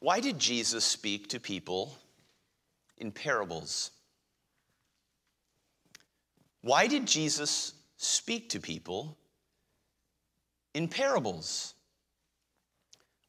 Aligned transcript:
Why 0.00 0.20
did 0.20 0.38
Jesus 0.38 0.84
speak 0.84 1.28
to 1.28 1.40
people 1.40 1.96
in 2.98 3.10
parables? 3.12 3.90
Why 6.60 6.86
did 6.86 7.06
Jesus 7.06 7.74
speak 7.96 8.50
to 8.50 8.60
people 8.60 9.16
in 10.74 10.88
parables? 10.88 11.74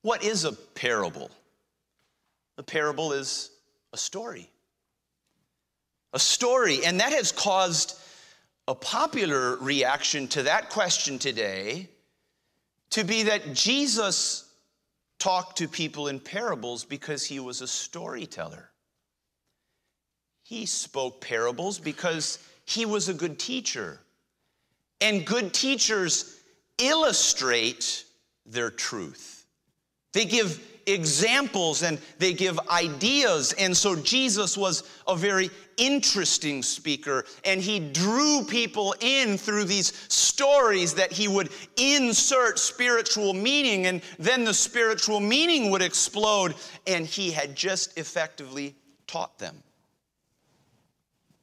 What 0.01 0.23
is 0.23 0.43
a 0.43 0.51
parable? 0.51 1.31
A 2.57 2.63
parable 2.63 3.13
is 3.13 3.51
a 3.93 3.97
story. 3.97 4.49
A 6.13 6.19
story, 6.19 6.85
and 6.85 6.99
that 6.99 7.13
has 7.13 7.31
caused 7.31 7.99
a 8.67 8.75
popular 8.75 9.55
reaction 9.57 10.27
to 10.29 10.43
that 10.43 10.69
question 10.69 11.19
today 11.19 11.89
to 12.89 13.03
be 13.03 13.23
that 13.23 13.53
Jesus 13.53 14.46
talked 15.19 15.57
to 15.57 15.67
people 15.67 16.07
in 16.07 16.19
parables 16.19 16.85
because 16.85 17.25
he 17.25 17.39
was 17.39 17.61
a 17.61 17.67
storyteller. 17.67 18.69
He 20.43 20.65
spoke 20.65 21.21
parables 21.21 21.79
because 21.79 22.39
he 22.65 22.85
was 22.85 23.09
a 23.09 23.13
good 23.13 23.37
teacher. 23.39 23.99
And 25.01 25.25
good 25.25 25.53
teachers 25.53 26.39
illustrate 26.77 28.05
their 28.45 28.69
truth. 28.69 29.45
They 30.13 30.25
give 30.25 30.59
examples 30.87 31.83
and 31.83 31.99
they 32.17 32.33
give 32.33 32.59
ideas. 32.69 33.53
And 33.53 33.75
so 33.75 33.95
Jesus 33.95 34.57
was 34.57 34.83
a 35.07 35.15
very 35.15 35.49
interesting 35.77 36.63
speaker 36.63 37.23
and 37.45 37.61
he 37.61 37.79
drew 37.79 38.43
people 38.43 38.95
in 38.99 39.37
through 39.37 39.63
these 39.63 39.93
stories 40.11 40.93
that 40.95 41.11
he 41.11 41.27
would 41.27 41.49
insert 41.77 42.59
spiritual 42.59 43.33
meaning 43.33 43.85
and 43.85 44.01
then 44.19 44.43
the 44.43 44.53
spiritual 44.53 45.19
meaning 45.19 45.71
would 45.71 45.81
explode 45.81 46.55
and 46.85 47.05
he 47.05 47.31
had 47.31 47.55
just 47.55 47.97
effectively 47.97 48.75
taught 49.07 49.37
them. 49.39 49.63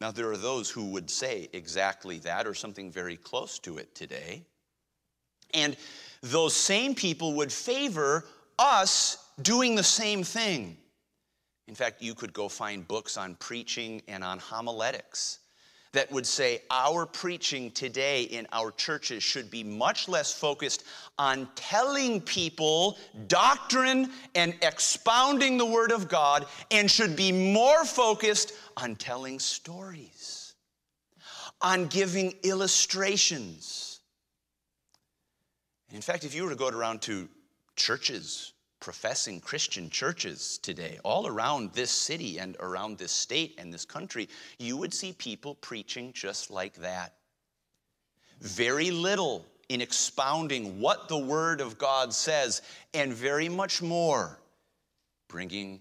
Now, 0.01 0.11
there 0.11 0.31
are 0.31 0.37
those 0.37 0.69
who 0.69 0.91
would 0.91 1.09
say 1.09 1.49
exactly 1.53 2.19
that 2.19 2.47
or 2.47 2.55
something 2.55 2.91
very 2.91 3.17
close 3.17 3.59
to 3.61 3.79
it 3.79 3.95
today. 3.95 4.45
And 5.55 5.77
those 6.21 6.55
same 6.55 6.95
people 6.95 7.35
would 7.35 7.53
favor 7.53 8.27
us 8.59 9.17
doing 9.41 9.75
the 9.75 9.83
same 9.83 10.23
thing. 10.23 10.77
In 11.67 11.75
fact, 11.75 12.03
you 12.03 12.15
could 12.15 12.33
go 12.33 12.49
find 12.49 12.87
books 12.87 13.17
on 13.17 13.37
preaching 13.37 14.03
and 14.07 14.23
on 14.23 14.39
homiletics 14.39 15.39
that 15.95 16.11
would 16.11 16.27
say 16.27 16.61
our 16.71 17.07
preaching 17.07 17.71
today 17.71 18.25
in 18.25 18.47
our 18.53 18.73
churches 18.73 19.23
should 19.23 19.51
be 19.51 19.65
much 19.65 20.09
less 20.09 20.33
focused 20.33 20.85
on 21.19 21.49
telling 21.55 22.21
people 22.21 22.99
doctrine 23.29 24.11
and 24.35 24.55
expounding 24.61 25.57
the 25.57 25.65
Word 25.65 25.93
of 25.93 26.09
God 26.09 26.47
and 26.71 26.91
should 26.91 27.17
be 27.17 27.33
more 27.33 27.85
focused 27.85 28.53
on 28.77 28.97
telling 28.97 29.39
stories, 29.39 30.55
on 31.63 31.87
giving 31.87 32.35
illustrations. 32.43 34.01
In 35.93 36.01
fact, 36.01 36.25
if 36.25 36.35
you 36.35 36.43
were 36.43 36.51
to 36.51 36.57
go 36.57 36.69
around 36.69 37.03
to 37.03 37.29
churches 37.77 38.54
professing 38.85 39.41
Christian 39.41 39.89
churches 39.89 40.59
today, 40.59 40.99
all 41.05 41.27
around 41.27 41.73
this 41.73 41.91
city 41.91 42.39
and 42.39 42.55
around 42.61 42.99
this 42.99 43.13
state 43.13 43.55
and 43.57 43.73
this 43.73 43.87
country, 43.87 44.29
you 44.59 44.77
would 44.77 44.93
see 44.93 45.15
people 45.15 45.55
preaching 45.55 46.13
just 46.13 46.51
like 46.51 46.75
that. 46.75 47.15
Very 48.43 48.91
little 48.91 49.47
in 49.71 49.81
expounding 49.81 50.79
what 50.81 51.09
the 51.09 51.17
Word 51.17 51.63
of 51.63 51.79
God 51.79 52.13
says, 52.13 52.61
and 52.93 53.11
very 53.11 53.49
much 53.49 53.81
more 53.81 54.39
bringing 55.29 55.81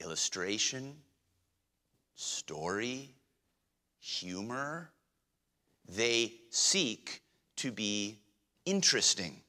illustration, 0.00 0.94
story, 2.14 3.10
humor. 3.98 4.92
They 5.88 6.34
seek 6.50 7.20
to 7.56 7.72
be 7.72 8.20
interesting. 8.64 9.40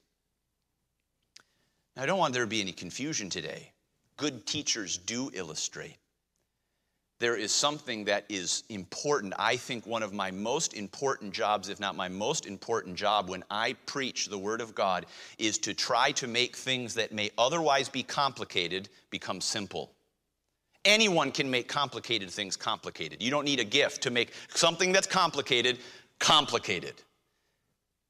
Now, 1.96 2.04
I 2.04 2.06
don't 2.06 2.20
want 2.20 2.34
there 2.34 2.44
to 2.44 2.50
be 2.50 2.62
any 2.62 2.72
confusion 2.72 3.30
today. 3.30 3.72
Good 4.18 4.46
teachers 4.46 4.98
do 4.98 5.32
illustrate. 5.34 5.98
There 7.20 7.38
is 7.38 7.54
something 7.54 8.06
that 8.06 8.26
is 8.28 8.66
important. 8.68 9.34
I 9.40 9.56
think 9.56 9.88
one 9.88 10.04
of 10.04 10.12
my 10.12 10.32
most 10.32 10.74
important 10.74 11.34
jobs, 11.34 11.70
if 11.70 11.80
not 11.80 11.96
my 11.96 12.10
most 12.10 12.46
important 12.46 12.98
job, 12.98 13.30
when 13.30 13.44
I 13.50 13.74
preach 13.86 14.28
the 14.28 14.38
Word 14.38 14.60
of 14.60 14.76
God, 14.76 15.06
is 15.38 15.58
to 15.60 15.74
try 15.74 16.12
to 16.14 16.28
make 16.28 16.58
things 16.58 16.94
that 16.96 17.14
may 17.14 17.32
otherwise 17.38 17.88
be 17.88 18.04
complicated 18.04 18.90
become 19.12 19.40
simple. 19.40 19.94
Anyone 20.84 21.32
can 21.32 21.50
make 21.50 21.70
complicated 21.70 22.30
things 22.30 22.58
complicated. 22.58 23.24
You 23.24 23.32
don't 23.32 23.46
need 23.46 23.62
a 23.62 23.66
gift 23.66 24.04
to 24.04 24.12
make 24.12 24.34
something 24.50 24.92
that's 24.92 25.08
complicated 25.08 25.80
complicated. 26.20 26.96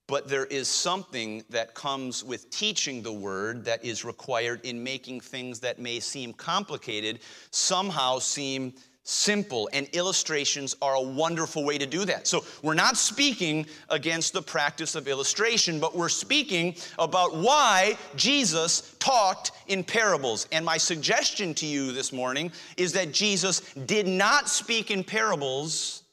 But 0.08 0.28
there 0.28 0.46
is 0.46 0.68
something 0.68 1.44
that 1.50 1.74
comes 1.74 2.24
with 2.24 2.50
teaching 2.52 3.02
the 3.02 3.14
word 3.14 3.66
that 3.66 3.84
is 3.84 4.06
required 4.06 4.62
in 4.64 4.84
making 4.84 5.22
things 5.22 5.60
that 5.62 5.80
may 5.80 6.00
seem 6.00 6.34
complicated 6.34 7.20
somehow 7.50 8.20
seem 8.20 8.74
simple. 9.06 9.70
And 9.72 9.88
illustrations 9.94 10.76
are 10.82 10.96
a 10.96 11.02
wonderful 11.02 11.64
way 11.64 11.78
to 11.78 11.86
do 11.86 12.06
that. 12.06 12.28
So 12.28 12.44
we're 12.62 12.74
not 12.74 12.98
speaking 12.98 13.66
against 13.90 14.34
the 14.34 14.42
practice 14.42 14.96
of 14.96 15.08
illustration, 15.08 15.80
but 15.80 15.96
we're 15.96 16.10
speaking 16.10 16.76
about 17.00 17.36
why 17.36 17.98
Jesus 18.16 18.96
talked 19.00 19.52
in 19.68 19.84
parables. 19.84 20.48
And 20.52 20.66
my 20.66 20.78
suggestion 20.78 21.54
to 21.56 21.66
you 21.66 21.92
this 21.92 22.12
morning 22.12 22.52
is 22.78 22.94
that 22.94 23.12
Jesus 23.12 23.62
did 23.86 24.08
not 24.08 24.50
speak 24.50 24.92
in 24.92 25.04
parables 25.04 26.04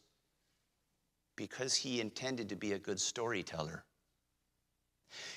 because 1.42 1.74
he 1.74 2.00
intended 2.00 2.48
to 2.48 2.54
be 2.54 2.72
a 2.72 2.78
good 2.78 3.00
storyteller. 3.00 3.82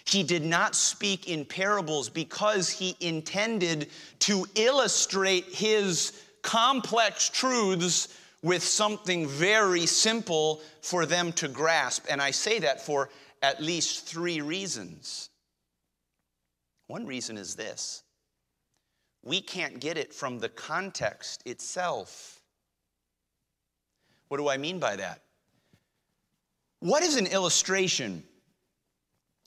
He 0.06 0.22
did 0.22 0.46
not 0.46 0.76
speak 0.76 1.28
in 1.28 1.46
parables 1.46 2.10
because 2.10 2.70
he 2.70 2.96
intended 3.00 3.90
to 4.20 4.46
illustrate 4.54 5.46
his 5.46 6.22
complex 6.44 7.28
truths 7.28 8.20
with 8.44 8.62
something 8.62 9.28
very 9.28 9.88
simple 9.88 10.62
for 10.84 11.08
them 11.08 11.32
to 11.34 11.48
grasp. 11.48 12.06
And 12.08 12.22
I 12.22 12.30
say 12.30 12.60
that 12.60 12.86
for 12.86 13.10
at 13.42 13.60
least 13.60 14.06
three 14.06 14.42
reasons. 14.42 15.32
One 16.86 17.08
reason 17.08 17.36
is 17.36 17.56
this 17.56 18.04
we 19.24 19.42
can't 19.42 19.80
get 19.80 19.98
it 19.98 20.14
from 20.14 20.38
the 20.38 20.50
context 20.50 21.42
itself. 21.48 22.44
What 24.28 24.38
do 24.38 24.48
I 24.48 24.58
mean 24.58 24.78
by 24.78 24.98
that? 24.98 25.25
What 26.80 27.03
is 27.03 27.16
an 27.16 27.28
illustration? 27.28 28.24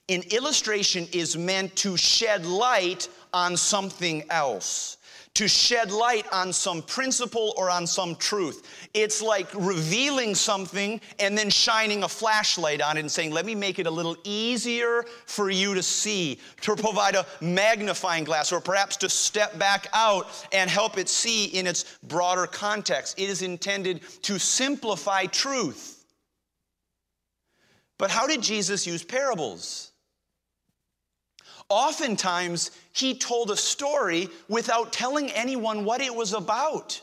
An 0.08 0.22
illustration 0.30 1.06
is 1.12 1.36
meant 1.36 1.76
to 1.76 1.96
shed 1.96 2.46
light 2.46 3.08
on 3.34 3.58
something 3.58 4.24
else, 4.30 4.96
to 5.34 5.46
shed 5.46 5.92
light 5.92 6.24
on 6.32 6.50
some 6.50 6.80
principle 6.80 7.52
or 7.58 7.68
on 7.68 7.86
some 7.86 8.16
truth. 8.16 8.88
It's 8.94 9.20
like 9.20 9.48
revealing 9.54 10.34
something 10.34 11.02
and 11.18 11.36
then 11.36 11.50
shining 11.50 12.04
a 12.04 12.08
flashlight 12.08 12.80
on 12.80 12.96
it 12.96 13.00
and 13.00 13.12
saying, 13.12 13.32
let 13.32 13.44
me 13.44 13.54
make 13.54 13.78
it 13.78 13.86
a 13.86 13.90
little 13.90 14.16
easier 14.24 15.04
for 15.26 15.50
you 15.50 15.74
to 15.74 15.82
see, 15.82 16.40
to 16.62 16.74
provide 16.74 17.14
a 17.14 17.26
magnifying 17.42 18.24
glass, 18.24 18.50
or 18.50 18.62
perhaps 18.62 18.96
to 18.96 19.10
step 19.10 19.58
back 19.58 19.88
out 19.92 20.26
and 20.52 20.70
help 20.70 20.96
it 20.96 21.10
see 21.10 21.44
in 21.44 21.66
its 21.66 21.98
broader 22.04 22.46
context. 22.46 23.18
It 23.18 23.28
is 23.28 23.42
intended 23.42 24.00
to 24.22 24.38
simplify 24.38 25.26
truth. 25.26 25.97
But 27.98 28.10
how 28.10 28.26
did 28.26 28.42
Jesus 28.42 28.86
use 28.86 29.02
parables? 29.02 29.90
Oftentimes, 31.68 32.70
he 32.92 33.14
told 33.14 33.50
a 33.50 33.56
story 33.56 34.28
without 34.48 34.92
telling 34.92 35.30
anyone 35.32 35.84
what 35.84 36.00
it 36.00 36.14
was 36.14 36.32
about. 36.32 37.00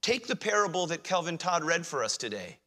Take 0.00 0.26
the 0.26 0.34
parable 0.34 0.88
that 0.88 1.04
Kelvin 1.04 1.38
Todd 1.38 1.62
read 1.62 1.86
for 1.86 2.02
us 2.02 2.16
today. 2.16 2.58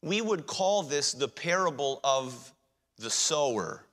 We 0.00 0.22
would 0.22 0.46
call 0.46 0.82
this 0.82 1.12
the 1.12 1.28
parable 1.28 2.00
of 2.02 2.52
the 2.98 3.10
sower, 3.10 3.84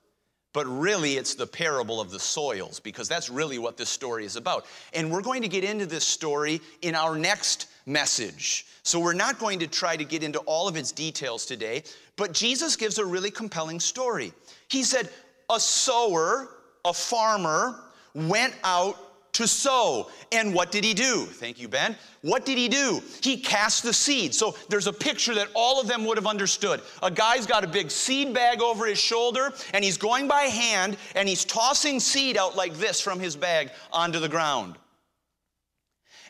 but 0.52 0.66
really 0.66 1.16
it's 1.16 1.34
the 1.34 1.46
parable 1.46 2.00
of 2.00 2.10
the 2.10 2.18
soils 2.18 2.80
because 2.80 3.08
that's 3.08 3.30
really 3.30 3.58
what 3.58 3.76
this 3.76 3.88
story 3.88 4.24
is 4.24 4.36
about. 4.36 4.66
And 4.92 5.10
we're 5.10 5.22
going 5.22 5.42
to 5.42 5.48
get 5.48 5.64
into 5.64 5.86
this 5.86 6.04
story 6.04 6.60
in 6.82 6.94
our 6.94 7.16
next 7.16 7.68
message. 7.86 8.66
So 8.82 8.98
we're 8.98 9.12
not 9.12 9.38
going 9.38 9.58
to 9.60 9.66
try 9.66 9.96
to 9.96 10.04
get 10.04 10.22
into 10.22 10.38
all 10.40 10.66
of 10.66 10.76
its 10.76 10.92
details 10.92 11.46
today, 11.46 11.84
but 12.16 12.32
Jesus 12.32 12.76
gives 12.76 12.98
a 12.98 13.04
really 13.04 13.30
compelling 13.30 13.80
story. 13.80 14.32
He 14.68 14.82
said, 14.82 15.10
A 15.50 15.60
sower, 15.60 16.48
a 16.84 16.92
farmer, 16.92 17.80
went 18.14 18.54
out 18.64 18.96
to 19.32 19.46
sow. 19.46 20.10
And 20.32 20.54
what 20.54 20.70
did 20.70 20.84
he 20.84 20.94
do? 20.94 21.26
Thank 21.26 21.60
you, 21.60 21.68
Ben. 21.68 21.96
What 22.22 22.44
did 22.44 22.58
he 22.58 22.68
do? 22.68 23.02
He 23.22 23.36
cast 23.36 23.82
the 23.82 23.92
seed. 23.92 24.34
So 24.34 24.56
there's 24.68 24.86
a 24.86 24.92
picture 24.92 25.34
that 25.34 25.48
all 25.54 25.80
of 25.80 25.88
them 25.88 26.04
would 26.04 26.16
have 26.16 26.26
understood. 26.26 26.80
A 27.02 27.10
guy's 27.10 27.46
got 27.46 27.64
a 27.64 27.68
big 27.68 27.90
seed 27.90 28.34
bag 28.34 28.60
over 28.60 28.86
his 28.86 28.98
shoulder, 28.98 29.52
and 29.72 29.84
he's 29.84 29.96
going 29.96 30.28
by 30.28 30.42
hand, 30.42 30.96
and 31.14 31.28
he's 31.28 31.44
tossing 31.44 32.00
seed 32.00 32.36
out 32.36 32.56
like 32.56 32.74
this 32.74 33.00
from 33.00 33.18
his 33.18 33.36
bag 33.36 33.70
onto 33.92 34.18
the 34.18 34.28
ground. 34.28 34.76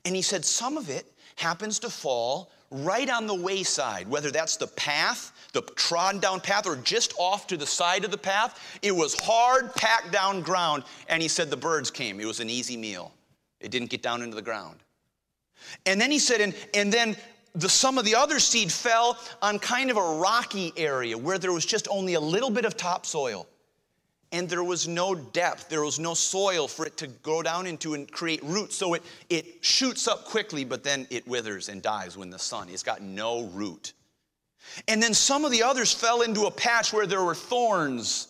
And 0.05 0.14
he 0.14 0.23
said, 0.23 0.44
Some 0.44 0.76
of 0.76 0.88
it 0.88 1.12
happens 1.37 1.79
to 1.81 1.91
fall 1.91 2.50
right 2.70 3.11
on 3.11 3.26
the 3.26 3.34
wayside, 3.34 4.08
whether 4.08 4.31
that's 4.31 4.56
the 4.56 4.67
path, 4.67 5.32
the 5.52 5.62
trodden 5.75 6.20
down 6.20 6.40
path, 6.40 6.67
or 6.67 6.76
just 6.76 7.12
off 7.19 7.46
to 7.49 7.56
the 7.56 7.67
side 7.67 8.05
of 8.05 8.11
the 8.11 8.19
path. 8.19 8.78
It 8.82 8.93
was 8.93 9.19
hard, 9.19 9.75
packed 9.75 10.12
down 10.12 10.43
ground. 10.43 10.84
And 11.08 11.20
he 11.20 11.28
said 11.28 11.50
the 11.50 11.56
birds 11.56 11.90
came. 11.90 12.20
It 12.20 12.26
was 12.26 12.40
an 12.40 12.49
easy 12.50 12.76
meal. 12.76 13.12
It 13.61 13.70
didn't 13.70 13.90
get 13.90 14.02
down 14.02 14.22
into 14.22 14.37
the 14.37 14.43
ground. 14.43 14.76
And 15.84 16.00
then 16.00 16.11
he 16.11 16.19
said, 16.19 16.40
and, 16.40 16.55
and 16.72 16.93
then 16.93 17.17
the, 17.55 17.69
some 17.69 17.99
of 17.99 18.05
the 18.05 18.14
other 18.14 18.38
seed 18.38 18.73
fell 18.73 19.19
on 19.43 19.58
kind 19.58 19.90
of 19.90 19.96
a 19.96 20.14
rocky 20.14 20.73
area 20.76 21.19
where 21.19 21.38
there 21.38 21.52
was 21.52 21.66
just 21.66 21.88
only 21.90 22.14
a 22.14 22.20
little 22.20 22.50
bit 22.50 22.64
of 22.64 22.76
topsoil 22.76 23.46
and 24.32 24.49
there 24.49 24.62
was 24.62 24.87
no 24.87 25.15
depth, 25.15 25.69
there 25.69 25.82
was 25.82 25.99
no 25.99 26.15
soil 26.15 26.69
for 26.69 26.87
it 26.87 26.97
to 26.99 27.09
go 27.09 27.43
down 27.43 27.67
into 27.67 27.94
and 27.94 28.11
create 28.11 28.43
roots. 28.44 28.77
So 28.77 28.94
it, 28.94 29.03
it 29.29 29.65
shoots 29.65 30.06
up 30.06 30.25
quickly, 30.25 30.65
but 30.65 30.85
then 30.85 31.06
it 31.11 31.27
withers 31.27 31.69
and 31.69 31.82
dies 31.82 32.17
when 32.17 32.31
the 32.31 32.38
sun. 32.38 32.69
It's 32.71 32.85
got 32.85 33.03
no 33.03 33.47
root. 33.47 33.93
And 34.87 35.03
then 35.03 35.15
some 35.15 35.44
of 35.44 35.50
the 35.50 35.62
others 35.62 35.93
fell 35.93 36.23
into 36.23 36.43
a 36.47 36.50
patch 36.50 36.93
where 36.93 37.06
there 37.06 37.25
were 37.25 37.35
thorns, 37.35 38.29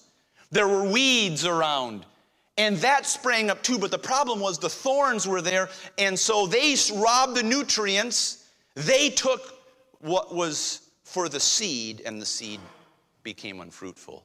there 0.50 0.68
were 0.68 0.84
weeds 0.84 1.44
around. 1.44 2.06
And 2.56 2.76
that 2.78 3.06
sprang 3.06 3.50
up 3.50 3.62
too, 3.62 3.78
but 3.78 3.90
the 3.90 3.98
problem 3.98 4.40
was 4.40 4.58
the 4.58 4.68
thorns 4.68 5.26
were 5.26 5.42
there, 5.42 5.68
and 5.98 6.18
so 6.18 6.46
they 6.46 6.76
robbed 6.94 7.36
the 7.36 7.42
nutrients. 7.42 8.48
They 8.74 9.10
took 9.10 9.54
what 10.00 10.34
was 10.34 10.90
for 11.04 11.28
the 11.28 11.40
seed, 11.40 12.02
and 12.04 12.20
the 12.20 12.26
seed 12.26 12.60
became 13.22 13.60
unfruitful. 13.60 14.24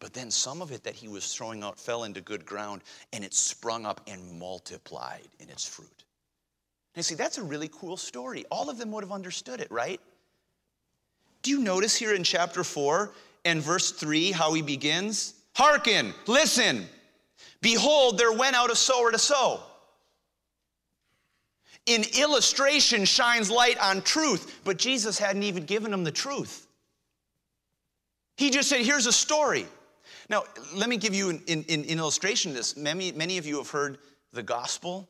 But 0.00 0.14
then 0.14 0.30
some 0.30 0.62
of 0.62 0.72
it 0.72 0.82
that 0.84 0.94
he 0.94 1.08
was 1.08 1.34
throwing 1.34 1.62
out 1.62 1.78
fell 1.78 2.04
into 2.04 2.22
good 2.22 2.44
ground 2.46 2.82
and 3.12 3.22
it 3.22 3.34
sprung 3.34 3.84
up 3.86 4.00
and 4.06 4.38
multiplied 4.38 5.28
in 5.38 5.48
its 5.50 5.66
fruit. 5.66 6.04
And 6.96 7.04
see, 7.04 7.14
that's 7.14 7.38
a 7.38 7.42
really 7.42 7.68
cool 7.68 7.96
story. 7.96 8.44
All 8.50 8.68
of 8.68 8.78
them 8.78 8.90
would 8.92 9.04
have 9.04 9.12
understood 9.12 9.60
it, 9.60 9.70
right? 9.70 10.00
Do 11.42 11.50
you 11.50 11.60
notice 11.60 11.94
here 11.94 12.14
in 12.14 12.24
chapter 12.24 12.64
4 12.64 13.12
and 13.44 13.62
verse 13.62 13.92
3 13.92 14.32
how 14.32 14.54
he 14.54 14.62
begins? 14.62 15.34
Hearken, 15.54 16.14
listen. 16.26 16.86
Behold, 17.60 18.18
there 18.18 18.32
went 18.32 18.56
out 18.56 18.70
a 18.70 18.76
sower 18.76 19.12
to 19.12 19.18
sow. 19.18 19.60
In 21.86 22.04
illustration 22.18 23.04
shines 23.04 23.50
light 23.50 23.78
on 23.78 24.02
truth, 24.02 24.60
but 24.64 24.78
Jesus 24.78 25.18
hadn't 25.18 25.42
even 25.42 25.64
given 25.64 25.90
them 25.90 26.04
the 26.04 26.12
truth. 26.12 26.66
He 28.36 28.50
just 28.50 28.68
said, 28.68 28.80
Here's 28.80 29.06
a 29.06 29.12
story. 29.12 29.66
Now, 30.30 30.44
let 30.72 30.88
me 30.88 30.96
give 30.96 31.12
you 31.12 31.28
an, 31.30 31.42
an, 31.48 31.64
an 31.68 31.84
illustration 31.84 32.52
of 32.52 32.56
this. 32.56 32.76
Many, 32.76 33.10
many 33.10 33.36
of 33.36 33.46
you 33.46 33.58
have 33.58 33.68
heard 33.68 33.98
the 34.32 34.44
gospel. 34.44 35.08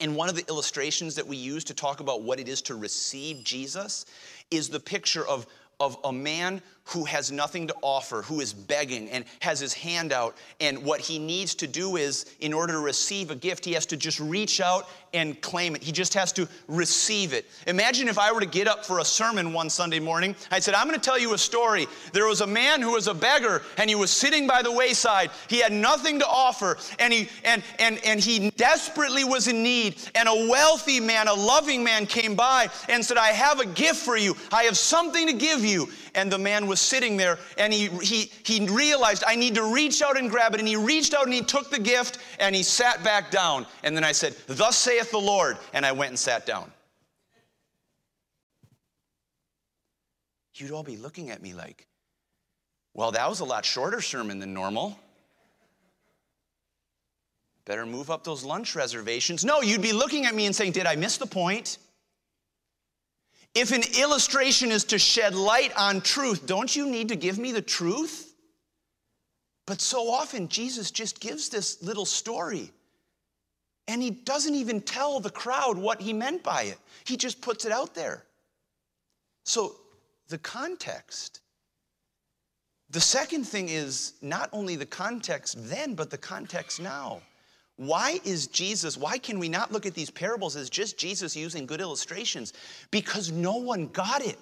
And 0.00 0.14
one 0.14 0.28
of 0.28 0.36
the 0.36 0.44
illustrations 0.48 1.14
that 1.14 1.26
we 1.26 1.36
use 1.36 1.64
to 1.64 1.74
talk 1.74 2.00
about 2.00 2.22
what 2.22 2.38
it 2.38 2.46
is 2.46 2.60
to 2.62 2.76
receive 2.76 3.42
Jesus 3.42 4.04
is 4.50 4.68
the 4.68 4.78
picture 4.78 5.26
of, 5.26 5.46
of 5.80 5.96
a 6.04 6.12
man 6.12 6.60
who 6.88 7.04
has 7.04 7.30
nothing 7.30 7.66
to 7.66 7.74
offer, 7.82 8.22
who 8.22 8.40
is 8.40 8.54
begging 8.54 9.10
and 9.10 9.24
has 9.40 9.60
his 9.60 9.74
hand 9.74 10.10
out. 10.10 10.34
And 10.58 10.82
what 10.82 11.00
he 11.00 11.18
needs 11.18 11.54
to 11.56 11.66
do 11.66 11.96
is, 11.96 12.34
in 12.40 12.54
order 12.54 12.72
to 12.72 12.78
receive 12.78 13.30
a 13.30 13.34
gift, 13.34 13.64
he 13.66 13.74
has 13.74 13.84
to 13.86 13.96
just 13.96 14.18
reach 14.18 14.58
out 14.60 14.88
and 15.12 15.38
claim 15.42 15.74
it. 15.74 15.82
He 15.82 15.92
just 15.92 16.14
has 16.14 16.32
to 16.32 16.48
receive 16.66 17.34
it. 17.34 17.46
Imagine 17.66 18.08
if 18.08 18.18
I 18.18 18.32
were 18.32 18.40
to 18.40 18.46
get 18.46 18.66
up 18.66 18.86
for 18.86 19.00
a 19.00 19.04
sermon 19.04 19.52
one 19.52 19.68
Sunday 19.68 20.00
morning. 20.00 20.34
I 20.50 20.60
said, 20.60 20.74
I'm 20.74 20.86
going 20.86 20.98
to 20.98 21.04
tell 21.04 21.18
you 21.18 21.34
a 21.34 21.38
story. 21.38 21.86
There 22.12 22.26
was 22.26 22.40
a 22.40 22.46
man 22.46 22.80
who 22.80 22.92
was 22.92 23.06
a 23.06 23.14
beggar 23.14 23.62
and 23.76 23.90
he 23.90 23.96
was 23.96 24.10
sitting 24.10 24.46
by 24.46 24.62
the 24.62 24.72
wayside. 24.72 25.30
He 25.48 25.60
had 25.60 25.72
nothing 25.72 26.18
to 26.20 26.26
offer 26.26 26.78
and 26.98 27.12
he 27.12 27.28
and 27.44 27.62
and 27.78 27.98
and 28.04 28.20
he 28.20 28.50
desperately 28.50 29.24
was 29.24 29.48
in 29.48 29.62
need. 29.62 29.96
And 30.14 30.28
a 30.28 30.48
wealthy 30.48 31.00
man, 31.00 31.28
a 31.28 31.34
loving 31.34 31.84
man 31.84 32.06
came 32.06 32.34
by 32.34 32.68
and 32.88 33.04
said, 33.04 33.16
"I 33.16 33.28
have 33.28 33.60
a 33.60 33.66
gift 33.66 33.96
for 33.96 34.16
you. 34.16 34.36
I 34.52 34.64
have 34.64 34.76
something 34.76 35.26
to 35.26 35.32
give 35.32 35.64
you." 35.64 35.67
And 36.14 36.30
the 36.30 36.38
man 36.38 36.66
was 36.66 36.80
sitting 36.80 37.16
there 37.16 37.38
and 37.56 37.72
he, 37.72 37.88
he, 38.02 38.30
he 38.44 38.68
realized, 38.68 39.24
I 39.26 39.36
need 39.36 39.54
to 39.56 39.72
reach 39.72 40.02
out 40.02 40.18
and 40.18 40.30
grab 40.30 40.54
it. 40.54 40.60
And 40.60 40.68
he 40.68 40.76
reached 40.76 41.14
out 41.14 41.24
and 41.24 41.34
he 41.34 41.42
took 41.42 41.70
the 41.70 41.78
gift 41.78 42.18
and 42.38 42.54
he 42.54 42.62
sat 42.62 43.02
back 43.04 43.30
down. 43.30 43.66
And 43.82 43.96
then 43.96 44.04
I 44.04 44.12
said, 44.12 44.34
Thus 44.46 44.76
saith 44.76 45.10
the 45.10 45.18
Lord. 45.18 45.56
And 45.72 45.84
I 45.84 45.92
went 45.92 46.10
and 46.10 46.18
sat 46.18 46.46
down. 46.46 46.70
You'd 50.54 50.72
all 50.72 50.82
be 50.82 50.96
looking 50.96 51.30
at 51.30 51.40
me 51.40 51.54
like, 51.54 51.86
well, 52.94 53.12
that 53.12 53.28
was 53.28 53.38
a 53.38 53.44
lot 53.44 53.64
shorter 53.64 54.00
sermon 54.00 54.40
than 54.40 54.52
normal. 54.52 54.98
Better 57.64 57.86
move 57.86 58.10
up 58.10 58.24
those 58.24 58.44
lunch 58.44 58.74
reservations. 58.74 59.44
No, 59.44 59.60
you'd 59.60 59.82
be 59.82 59.92
looking 59.92 60.24
at 60.24 60.34
me 60.34 60.46
and 60.46 60.56
saying, 60.56 60.72
Did 60.72 60.86
I 60.86 60.96
miss 60.96 61.18
the 61.18 61.26
point? 61.26 61.78
If 63.54 63.72
an 63.72 63.82
illustration 63.98 64.70
is 64.70 64.84
to 64.84 64.98
shed 64.98 65.34
light 65.34 65.72
on 65.76 66.00
truth, 66.00 66.46
don't 66.46 66.74
you 66.74 66.88
need 66.88 67.08
to 67.08 67.16
give 67.16 67.38
me 67.38 67.52
the 67.52 67.62
truth? 67.62 68.34
But 69.66 69.80
so 69.80 70.10
often, 70.10 70.48
Jesus 70.48 70.90
just 70.90 71.20
gives 71.20 71.48
this 71.48 71.82
little 71.82 72.06
story. 72.06 72.72
And 73.86 74.02
he 74.02 74.10
doesn't 74.10 74.54
even 74.54 74.80
tell 74.80 75.18
the 75.18 75.30
crowd 75.30 75.76
what 75.76 76.00
he 76.00 76.12
meant 76.12 76.42
by 76.42 76.62
it, 76.64 76.78
he 77.04 77.16
just 77.16 77.40
puts 77.40 77.64
it 77.64 77.72
out 77.72 77.94
there. 77.94 78.24
So, 79.44 79.76
the 80.28 80.38
context. 80.38 81.40
The 82.90 83.00
second 83.00 83.44
thing 83.44 83.68
is 83.68 84.14
not 84.22 84.48
only 84.52 84.76
the 84.76 84.86
context 84.86 85.56
then, 85.68 85.94
but 85.94 86.10
the 86.10 86.18
context 86.18 86.80
now. 86.80 87.20
Why 87.78 88.18
is 88.24 88.48
Jesus, 88.48 88.96
why 88.96 89.18
can 89.18 89.38
we 89.38 89.48
not 89.48 89.70
look 89.70 89.86
at 89.86 89.94
these 89.94 90.10
parables 90.10 90.56
as 90.56 90.68
just 90.68 90.98
Jesus 90.98 91.36
using 91.36 91.64
good 91.64 91.80
illustrations? 91.80 92.52
Because 92.90 93.30
no 93.30 93.54
one 93.54 93.86
got 93.86 94.20
it. 94.20 94.36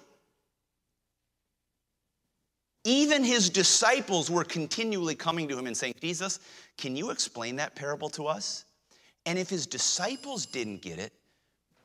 Even 2.83 3.23
his 3.23 3.51
disciples 3.51 4.31
were 4.31 4.43
continually 4.43 5.13
coming 5.13 5.47
to 5.49 5.57
him 5.57 5.67
and 5.67 5.77
saying, 5.77 5.93
Jesus, 6.01 6.39
can 6.79 6.95
you 6.95 7.11
explain 7.11 7.57
that 7.57 7.75
parable 7.75 8.09
to 8.09 8.25
us? 8.25 8.65
And 9.27 9.37
if 9.37 9.49
his 9.49 9.67
disciples 9.67 10.47
didn't 10.47 10.81
get 10.81 10.97
it, 10.97 11.13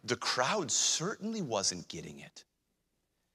the 0.05 0.17
crowd 0.17 0.71
certainly 0.71 1.43
wasn't 1.43 1.87
getting 1.89 2.21
it. 2.21 2.45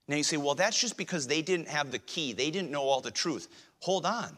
Now 0.07 0.15
you 0.15 0.23
say, 0.23 0.37
well, 0.37 0.55
that's 0.55 0.79
just 0.79 0.97
because 0.97 1.27
they 1.27 1.43
didn't 1.43 1.67
have 1.67 1.91
the 1.91 1.99
key, 1.99 2.33
they 2.33 2.49
didn't 2.49 2.71
know 2.71 2.83
all 2.83 3.01
the 3.01 3.11
truth. 3.11 3.47
Hold 3.81 4.07
on. 4.07 4.35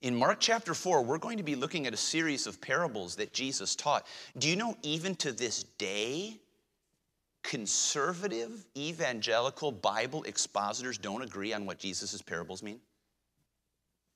In 0.00 0.14
Mark 0.14 0.38
chapter 0.38 0.74
4, 0.74 1.02
we're 1.02 1.18
going 1.18 1.38
to 1.38 1.42
be 1.42 1.56
looking 1.56 1.88
at 1.88 1.92
a 1.92 1.96
series 1.96 2.46
of 2.46 2.60
parables 2.60 3.16
that 3.16 3.32
Jesus 3.32 3.74
taught. 3.74 4.06
Do 4.38 4.48
you 4.48 4.54
know, 4.54 4.76
even 4.82 5.16
to 5.16 5.32
this 5.32 5.64
day, 5.76 6.36
conservative 7.42 8.64
evangelical 8.76 9.72
Bible 9.72 10.22
expositors 10.22 10.98
don't 10.98 11.22
agree 11.22 11.52
on 11.52 11.66
what 11.66 11.78
Jesus' 11.78 12.22
parables 12.22 12.62
mean? 12.62 12.78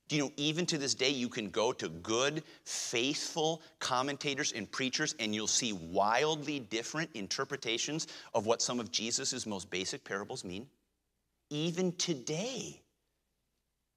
Do 0.06 0.14
you 0.14 0.22
know, 0.22 0.32
even 0.36 0.66
to 0.66 0.78
this 0.78 0.94
day, 0.94 1.08
you 1.08 1.28
can 1.28 1.50
go 1.50 1.72
to 1.72 1.88
good, 1.88 2.44
faithful 2.64 3.60
commentators 3.80 4.52
and 4.52 4.70
preachers, 4.70 5.16
and 5.18 5.34
you'll 5.34 5.48
see 5.48 5.72
wildly 5.72 6.60
different 6.60 7.10
interpretations 7.14 8.06
of 8.34 8.46
what 8.46 8.62
some 8.62 8.78
of 8.78 8.92
Jesus' 8.92 9.46
most 9.46 9.68
basic 9.68 10.04
parables 10.04 10.44
mean? 10.44 10.68
Even 11.50 11.90
today 11.92 12.81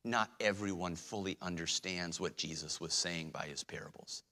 not 0.05 0.31
everyone 0.39 0.95
fully 0.95 1.38
understands 1.41 2.19
what 2.19 2.38
Jesus 2.38 2.79
was 2.79 2.93
saying 2.93 3.29
by 3.29 3.45
his 3.45 3.63
parables. 3.63 4.24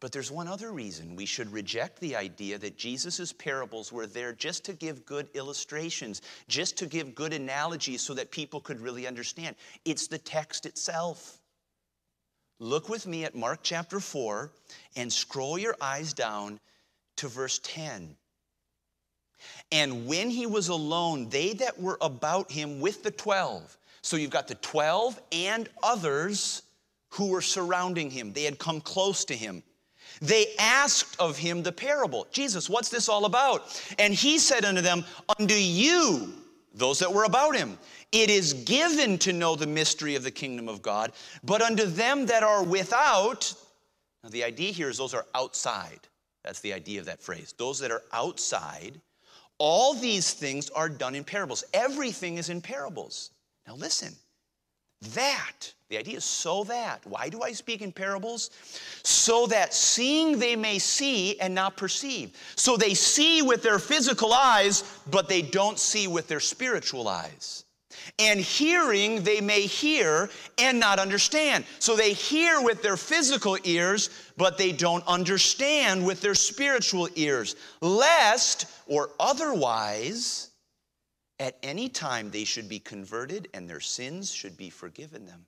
But 0.00 0.12
there's 0.12 0.30
one 0.30 0.46
other 0.46 0.70
reason 0.70 1.16
we 1.16 1.26
should 1.26 1.52
reject 1.52 1.98
the 1.98 2.14
idea 2.14 2.56
that 2.58 2.76
Jesus' 2.78 3.32
parables 3.32 3.92
were 3.92 4.06
there 4.06 4.32
just 4.32 4.64
to 4.66 4.72
give 4.72 5.04
good 5.04 5.28
illustrations, 5.34 6.22
just 6.46 6.76
to 6.78 6.86
give 6.86 7.16
good 7.16 7.32
analogies 7.32 8.02
so 8.02 8.14
that 8.14 8.30
people 8.30 8.60
could 8.60 8.80
really 8.80 9.08
understand. 9.08 9.56
It's 9.84 10.06
the 10.06 10.18
text 10.18 10.66
itself. 10.66 11.40
Look 12.60 12.88
with 12.88 13.06
me 13.06 13.24
at 13.24 13.34
Mark 13.34 13.60
chapter 13.62 13.98
4 13.98 14.52
and 14.96 15.12
scroll 15.12 15.58
your 15.58 15.76
eyes 15.80 16.12
down 16.12 16.60
to 17.16 17.28
verse 17.28 17.60
10. 17.64 18.16
And 19.70 20.06
when 20.06 20.30
he 20.30 20.46
was 20.46 20.68
alone, 20.68 21.28
they 21.28 21.54
that 21.54 21.80
were 21.80 21.98
about 22.00 22.50
him 22.50 22.80
with 22.80 23.02
the 23.02 23.10
twelve, 23.10 23.76
so 24.02 24.16
you've 24.16 24.30
got 24.30 24.48
the 24.48 24.54
12 24.56 25.20
and 25.32 25.68
others 25.82 26.62
who 27.10 27.28
were 27.28 27.42
surrounding 27.42 28.10
him. 28.10 28.32
They 28.32 28.44
had 28.44 28.58
come 28.58 28.80
close 28.80 29.24
to 29.26 29.34
him. 29.34 29.62
They 30.20 30.46
asked 30.58 31.20
of 31.20 31.36
him 31.36 31.62
the 31.62 31.72
parable 31.72 32.26
Jesus, 32.32 32.68
what's 32.68 32.88
this 32.88 33.08
all 33.08 33.24
about? 33.24 33.82
And 33.98 34.12
he 34.12 34.38
said 34.38 34.64
unto 34.64 34.80
them, 34.80 35.04
Unto 35.38 35.54
you 35.54 36.34
those 36.74 36.98
that 37.00 37.12
were 37.12 37.24
about 37.24 37.56
him. 37.56 37.78
It 38.12 38.30
is 38.30 38.52
given 38.52 39.18
to 39.18 39.32
know 39.32 39.54
the 39.54 39.66
mystery 39.66 40.14
of 40.14 40.22
the 40.22 40.30
kingdom 40.30 40.68
of 40.68 40.80
God, 40.80 41.12
but 41.44 41.60
unto 41.60 41.84
them 41.84 42.26
that 42.26 42.42
are 42.42 42.62
without, 42.62 43.52
now 44.22 44.30
the 44.30 44.44
idea 44.44 44.72
here 44.72 44.88
is 44.88 44.96
those 44.96 45.14
are 45.14 45.26
outside. 45.34 46.00
That's 46.44 46.60
the 46.60 46.72
idea 46.72 47.00
of 47.00 47.06
that 47.06 47.20
phrase. 47.20 47.54
Those 47.58 47.78
that 47.80 47.90
are 47.90 48.02
outside, 48.12 49.00
all 49.58 49.92
these 49.92 50.32
things 50.32 50.70
are 50.70 50.88
done 50.88 51.14
in 51.14 51.24
parables. 51.24 51.64
Everything 51.74 52.38
is 52.38 52.48
in 52.48 52.60
parables. 52.60 53.32
Now 53.68 53.74
listen, 53.74 54.14
that, 55.14 55.74
the 55.90 55.98
idea 55.98 56.16
is 56.16 56.24
so 56.24 56.64
that. 56.64 57.04
Why 57.04 57.28
do 57.28 57.42
I 57.42 57.52
speak 57.52 57.82
in 57.82 57.92
parables? 57.92 58.50
So 59.04 59.46
that 59.48 59.74
seeing 59.74 60.38
they 60.38 60.56
may 60.56 60.78
see 60.78 61.38
and 61.38 61.54
not 61.54 61.76
perceive. 61.76 62.32
So 62.56 62.78
they 62.78 62.94
see 62.94 63.42
with 63.42 63.62
their 63.62 63.78
physical 63.78 64.32
eyes, 64.32 64.84
but 65.10 65.28
they 65.28 65.42
don't 65.42 65.78
see 65.78 66.08
with 66.08 66.28
their 66.28 66.40
spiritual 66.40 67.08
eyes. 67.08 67.64
And 68.18 68.40
hearing 68.40 69.22
they 69.22 69.42
may 69.42 69.62
hear 69.62 70.30
and 70.56 70.80
not 70.80 70.98
understand. 70.98 71.66
So 71.78 71.94
they 71.94 72.14
hear 72.14 72.62
with 72.62 72.82
their 72.82 72.96
physical 72.96 73.58
ears, 73.64 74.08
but 74.38 74.56
they 74.56 74.72
don't 74.72 75.06
understand 75.06 76.06
with 76.06 76.22
their 76.22 76.34
spiritual 76.34 77.10
ears, 77.16 77.54
lest 77.82 78.64
or 78.86 79.10
otherwise 79.20 80.48
at 81.40 81.56
any 81.62 81.88
time 81.88 82.30
they 82.30 82.44
should 82.44 82.68
be 82.68 82.78
converted 82.78 83.48
and 83.54 83.68
their 83.68 83.80
sins 83.80 84.32
should 84.32 84.56
be 84.56 84.70
forgiven 84.70 85.26
them. 85.26 85.46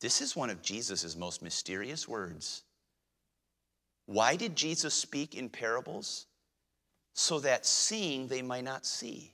This 0.00 0.20
is 0.20 0.36
one 0.36 0.50
of 0.50 0.62
Jesus' 0.62 1.16
most 1.16 1.42
mysterious 1.42 2.08
words. 2.08 2.62
Why 4.06 4.36
did 4.36 4.56
Jesus 4.56 4.94
speak 4.94 5.34
in 5.34 5.48
parables? 5.48 6.26
So 7.12 7.40
that 7.40 7.66
seeing 7.66 8.28
they 8.28 8.40
might 8.40 8.64
not 8.64 8.86
see, 8.86 9.32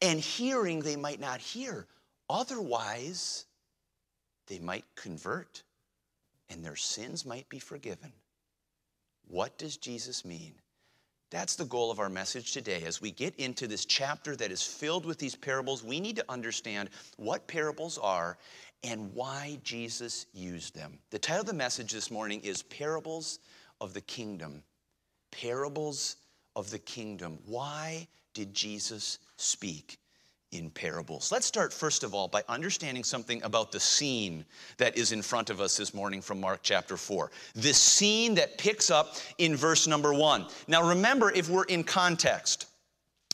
and 0.00 0.20
hearing 0.20 0.80
they 0.80 0.96
might 0.96 1.20
not 1.20 1.40
hear. 1.40 1.86
Otherwise, 2.30 3.46
they 4.46 4.58
might 4.58 4.84
convert 4.94 5.62
and 6.50 6.64
their 6.64 6.76
sins 6.76 7.26
might 7.26 7.48
be 7.48 7.58
forgiven. 7.58 8.12
What 9.26 9.58
does 9.58 9.76
Jesus 9.76 10.24
mean? 10.24 10.54
That's 11.30 11.56
the 11.56 11.66
goal 11.66 11.90
of 11.90 11.98
our 11.98 12.08
message 12.08 12.52
today. 12.52 12.84
As 12.86 13.02
we 13.02 13.10
get 13.10 13.36
into 13.36 13.66
this 13.66 13.84
chapter 13.84 14.34
that 14.36 14.50
is 14.50 14.62
filled 14.62 15.04
with 15.04 15.18
these 15.18 15.36
parables, 15.36 15.84
we 15.84 16.00
need 16.00 16.16
to 16.16 16.24
understand 16.28 16.88
what 17.16 17.46
parables 17.46 17.98
are 17.98 18.38
and 18.82 19.12
why 19.12 19.58
Jesus 19.62 20.26
used 20.32 20.74
them. 20.74 20.98
The 21.10 21.18
title 21.18 21.42
of 21.42 21.46
the 21.46 21.52
message 21.52 21.92
this 21.92 22.10
morning 22.10 22.40
is 22.40 22.62
Parables 22.62 23.40
of 23.80 23.92
the 23.92 24.00
Kingdom. 24.00 24.62
Parables 25.30 26.16
of 26.56 26.70
the 26.70 26.78
Kingdom. 26.78 27.38
Why 27.44 28.08
did 28.32 28.54
Jesus 28.54 29.18
speak? 29.36 29.98
In 30.52 30.70
parables. 30.70 31.30
Let's 31.30 31.46
start, 31.46 31.72
first 31.72 32.02
of 32.02 32.14
all, 32.14 32.28
by 32.28 32.42
understanding 32.48 33.04
something 33.04 33.42
about 33.42 33.70
the 33.70 33.80
scene 33.80 34.44
that 34.78 34.96
is 34.96 35.12
in 35.12 35.22
front 35.22 35.50
of 35.50 35.60
us 35.60 35.76
this 35.76 35.92
morning 35.92 36.22
from 36.22 36.40
Mark 36.40 36.60
chapter 36.62 36.96
4. 36.96 37.30
This 37.54 37.78
scene 37.78 38.34
that 38.36 38.56
picks 38.56 38.90
up 38.90 39.16
in 39.38 39.56
verse 39.56 39.86
number 39.86 40.14
1. 40.14 40.46
Now, 40.66 40.88
remember, 40.88 41.30
if 41.30 41.50
we're 41.50 41.64
in 41.64 41.84
context, 41.84 42.66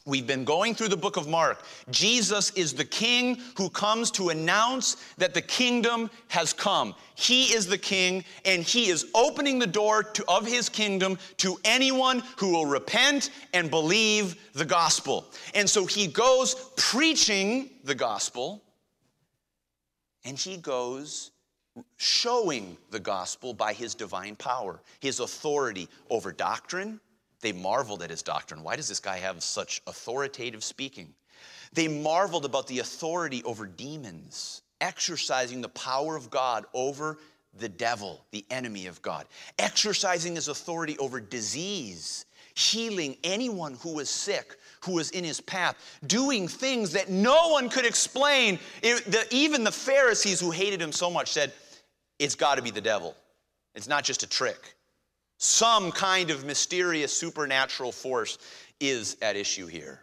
We've 0.07 0.27
been 0.27 0.45
going 0.45 0.75
through 0.75 0.89
the 0.89 0.99
book 0.99 1.17
of 1.17 1.29
Mark. 1.29 1.65
Jesus 1.91 2.51
is 2.51 2.75
the 2.75 2.85
king 2.85 3.39
who 3.57 3.71
comes 3.71 4.11
to 4.13 4.29
announce 4.29 4.99
that 5.17 5.33
the 5.33 5.41
kingdom 5.41 6.11
has 6.29 6.53
come. 6.53 6.95
He 7.15 7.55
is 7.55 7.67
the 7.67 7.79
king, 7.79 8.23
and 8.45 8.63
he 8.63 8.91
is 8.91 9.07
opening 9.15 9.59
the 9.59 9.67
door 9.67 10.03
to, 10.03 10.25
of 10.29 10.47
his 10.47 10.69
kingdom 10.69 11.19
to 11.39 11.57
anyone 11.65 12.23
who 12.37 12.53
will 12.53 12.67
repent 12.67 13.31
and 13.55 13.71
believe 13.71 14.37
the 14.53 14.67
gospel. 14.67 15.25
And 15.55 15.69
so 15.69 15.87
he 15.87 16.07
goes 16.07 16.55
preaching 16.77 17.71
the 17.85 17.95
gospel, 17.95 18.63
and 20.27 20.39
he 20.39 20.59
goes 20.59 21.31
showing 21.97 22.77
the 22.91 23.01
gospel 23.01 23.55
by 23.55 23.73
his 23.73 23.95
divine 23.95 24.37
power, 24.37 24.83
his 25.01 25.21
authority 25.21 25.89
over 26.11 26.31
doctrine 26.31 27.01
they 27.45 27.53
marveled 27.53 28.03
at 28.03 28.11
his 28.11 28.23
doctrine. 28.23 28.63
Why 28.63 28.75
does 28.75 28.89
this 28.89 29.01
guy 29.01 29.19
have 29.19 29.43
such 29.43 29.83
authoritative 29.87 30.65
speaking? 30.65 31.15
They 31.75 31.89
marveled 31.89 32.45
about 32.45 32.67
the 32.67 32.79
authority 32.79 33.43
over 33.45 33.67
demons, 33.67 34.63
exercising 34.81 35.61
the 35.61 35.69
power 35.69 36.17
of 36.17 36.31
God 36.31 36.65
over 36.73 37.19
the 37.59 37.69
devil, 37.69 38.25
the 38.31 38.47
enemy 38.51 38.87
of 38.87 39.03
God, 39.03 39.27
exercising 39.59 40.37
his 40.37 40.49
authority 40.49 40.97
over 40.99 41.21
disease, 41.21 42.25
healing 42.55 43.17
anyone 43.23 43.75
who 43.75 43.95
was 43.95 44.09
sick, 44.09 44.57
who 44.85 44.93
was 44.93 45.11
in 45.11 45.23
his 45.23 45.41
path, 45.41 45.77
doing 46.07 46.49
things 46.49 46.93
that 46.93 47.11
no 47.11 47.51
one 47.51 47.69
could 47.69 47.85
explain. 47.85 48.59
It, 48.83 49.05
the, 49.05 49.27
even 49.31 49.65
the 49.65 49.73
Pharisees 49.73 50.41
who 50.41 50.51
hated 50.51 50.81
him 50.81 50.93
so 50.93 51.11
much 51.11 51.31
said, 51.33 51.53
It's 52.19 52.35
got 52.35 52.55
to 52.55 52.63
be 52.63 52.71
the 52.71 52.81
devil. 52.81 53.15
It's 53.75 53.89
not 53.89 54.03
just 54.03 54.23
a 54.23 54.27
trick. 54.29 54.75
Some 55.39 55.93
kind 55.93 56.31
of 56.31 56.45
mysterious 56.45 57.17
supernatural 57.17 57.93
force 57.93 58.39
is 58.81 59.17
at 59.23 59.37
issue 59.37 59.67
here. 59.67 60.01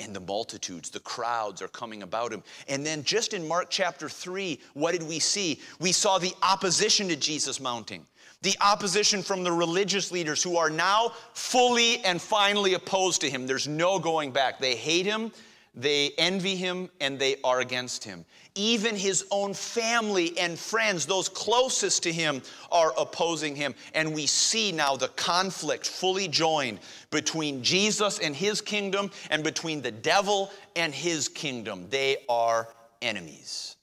And 0.00 0.14
the 0.14 0.20
multitudes, 0.20 0.90
the 0.90 1.00
crowds 1.00 1.60
are 1.60 1.68
coming 1.68 2.04
about 2.04 2.32
him. 2.32 2.44
And 2.68 2.86
then, 2.86 3.02
just 3.02 3.34
in 3.34 3.48
Mark 3.48 3.66
chapter 3.68 4.08
3, 4.08 4.60
what 4.74 4.92
did 4.92 5.02
we 5.02 5.18
see? 5.18 5.60
We 5.80 5.90
saw 5.90 6.18
the 6.18 6.34
opposition 6.42 7.08
to 7.08 7.16
Jesus 7.16 7.58
mounting. 7.58 8.06
The 8.42 8.56
opposition 8.60 9.22
from 9.22 9.42
the 9.42 9.50
religious 9.50 10.12
leaders 10.12 10.40
who 10.40 10.56
are 10.56 10.70
now 10.70 11.14
fully 11.34 11.98
and 12.04 12.22
finally 12.22 12.74
opposed 12.74 13.20
to 13.22 13.30
him. 13.30 13.48
There's 13.48 13.66
no 13.66 13.98
going 13.98 14.30
back. 14.30 14.60
They 14.60 14.76
hate 14.76 15.06
him, 15.06 15.32
they 15.74 16.12
envy 16.18 16.54
him, 16.54 16.88
and 17.00 17.18
they 17.18 17.36
are 17.42 17.58
against 17.58 18.04
him. 18.04 18.24
Even 18.58 18.96
his 18.96 19.24
own 19.30 19.54
family 19.54 20.36
and 20.36 20.58
friends, 20.58 21.06
those 21.06 21.28
closest 21.28 22.02
to 22.02 22.12
him, 22.12 22.42
are 22.72 22.92
opposing 22.98 23.54
him. 23.54 23.74
And 23.94 24.12
we 24.12 24.26
see 24.26 24.72
now 24.72 24.96
the 24.96 25.08
conflict 25.08 25.88
fully 25.88 26.26
joined 26.26 26.80
between 27.10 27.62
Jesus 27.62 28.18
and 28.18 28.34
his 28.34 28.60
kingdom 28.60 29.12
and 29.30 29.44
between 29.44 29.80
the 29.80 29.92
devil 29.92 30.50
and 30.74 30.92
his 30.92 31.28
kingdom. 31.28 31.86
They 31.88 32.18
are 32.28 32.68
enemies. 33.00 33.77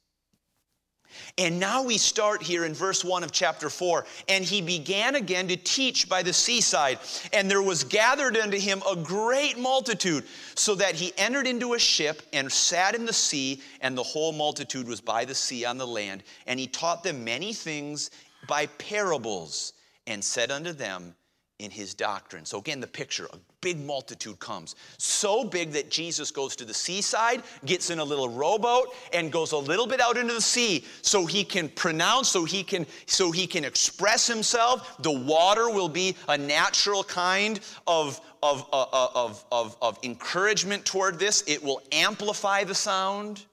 And 1.38 1.60
now 1.60 1.84
we 1.84 1.98
start 1.98 2.42
here 2.42 2.64
in 2.64 2.74
verse 2.74 3.04
1 3.04 3.24
of 3.24 3.32
chapter 3.34 3.70
4. 3.70 4.06
And 4.30 4.46
he 4.46 4.62
began 4.62 5.16
again 5.16 5.50
to 5.50 5.58
teach 5.58 6.08
by 6.08 6.24
the 6.24 6.32
seaside, 6.32 7.00
and 7.34 7.52
there 7.52 7.62
was 7.62 7.84
gathered 7.84 8.38
unto 8.38 8.58
him 8.58 8.82
a 8.90 8.96
great 8.96 9.58
multitude, 9.58 10.24
so 10.56 10.76
that 10.76 10.96
he 10.96 11.12
entered 11.18 11.46
into 11.46 11.74
a 11.74 11.80
ship 11.80 12.22
and 12.32 12.50
sat 12.50 12.96
in 12.96 13.06
the 13.06 13.12
sea, 13.12 13.62
and 13.82 13.98
the 13.98 14.04
whole 14.04 14.32
multitude 14.32 14.88
was 14.88 15.02
by 15.02 15.26
the 15.26 15.36
sea 15.36 15.66
on 15.66 15.78
the 15.78 15.86
land. 15.86 16.24
And 16.48 16.58
he 16.58 16.68
taught 16.68 17.04
them 17.04 17.26
many 17.26 17.52
things 17.52 18.12
by 18.48 18.68
parables, 18.68 19.74
and 20.08 20.24
said 20.24 20.52
unto 20.52 20.72
them, 20.72 21.16
in 21.60 21.72
his 21.72 21.94
doctrine. 21.94 22.46
So, 22.46 22.60
again, 22.60 22.82
the 22.82 22.88
picture 22.88 23.28
a 23.32 23.38
big 23.62 23.80
multitude 23.84 24.40
comes. 24.40 24.76
So 24.98 25.46
big 25.46 25.72
that 25.72 25.90
Jesus 25.90 26.30
goes 26.30 26.56
to 26.58 26.66
the 26.66 26.74
seaside, 26.74 27.42
gets 27.66 27.90
in 27.90 28.00
a 28.00 28.04
little 28.04 28.30
rowboat, 28.30 28.94
and 29.14 29.32
goes 29.32 29.54
a 29.54 29.58
little 29.58 29.88
bit 29.88 30.02
out 30.02 30.18
into 30.18 30.34
the 30.34 30.42
sea 30.42 30.84
so 31.02 31.26
he 31.26 31.44
can 31.44 31.70
pronounce, 31.70 32.30
so 32.30 32.44
he 32.44 32.64
can, 32.64 32.86
so 33.06 33.32
he 33.32 33.48
can 33.48 33.64
express 33.64 34.28
himself. 34.28 34.98
The 35.02 35.12
water 35.12 35.70
will 35.70 35.90
be 35.90 36.16
a 36.28 36.38
natural 36.38 37.04
kind 37.04 37.60
of, 37.88 38.20
of, 38.44 38.68
uh, 38.74 38.86
uh, 38.92 39.08
of, 39.16 39.46
of, 39.52 39.78
of 39.82 39.98
encouragement 40.04 40.86
toward 40.86 41.18
this, 41.18 41.44
it 41.48 41.64
will 41.64 41.82
amplify 41.92 42.66
the 42.66 42.76
sound. 42.76 43.46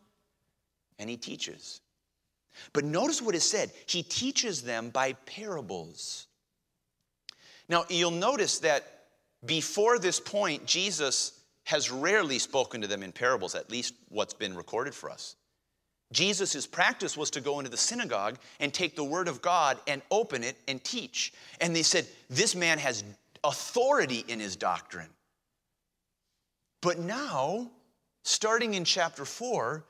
And 0.99 1.09
he 1.09 1.17
teaches. 1.17 1.81
But 2.73 2.85
notice 2.85 3.23
what 3.23 3.35
is 3.35 3.49
said. 3.49 3.71
He 3.87 4.03
teaches 4.03 4.63
them 4.63 4.91
by 4.91 5.15
parables. 5.15 6.27
Now, 7.73 7.87
you'll 7.89 8.11
notice 8.11 8.59
that 8.59 8.85
before 9.47 9.99
this 9.99 10.21
point, 10.21 10.67
Jesus 10.67 11.41
has 11.65 11.91
rarely 11.91 12.39
spoken 12.39 12.83
to 12.83 12.87
them 12.87 13.03
in 13.03 13.13
parables, 13.13 13.55
at 13.55 13.71
least 13.71 13.95
what's 14.11 14.35
been 14.35 14.55
recorded 14.55 14.95
for 14.95 15.09
us. 15.09 15.37
Jesus' 16.13 16.67
practice 16.67 17.17
was 17.17 17.31
to 17.31 17.41
go 17.41 17.61
into 17.61 17.71
the 17.71 17.79
synagogue 17.79 18.37
and 18.61 18.75
take 18.75 18.95
the 18.95 19.03
word 19.03 19.27
of 19.27 19.41
God 19.41 19.79
and 19.87 20.03
open 20.11 20.45
it 20.45 20.59
and 20.69 20.85
teach. 20.85 21.33
And 21.63 21.75
they 21.75 21.83
said, 21.83 22.07
This 22.29 22.55
man 22.55 22.79
has 22.79 23.05
authority 23.43 24.23
in 24.29 24.39
his 24.39 24.55
doctrine. 24.55 25.09
But 26.83 26.99
now, 26.99 27.71
starting 28.23 28.75
in 28.75 28.85
chapter 28.85 29.25
4, 29.25 29.83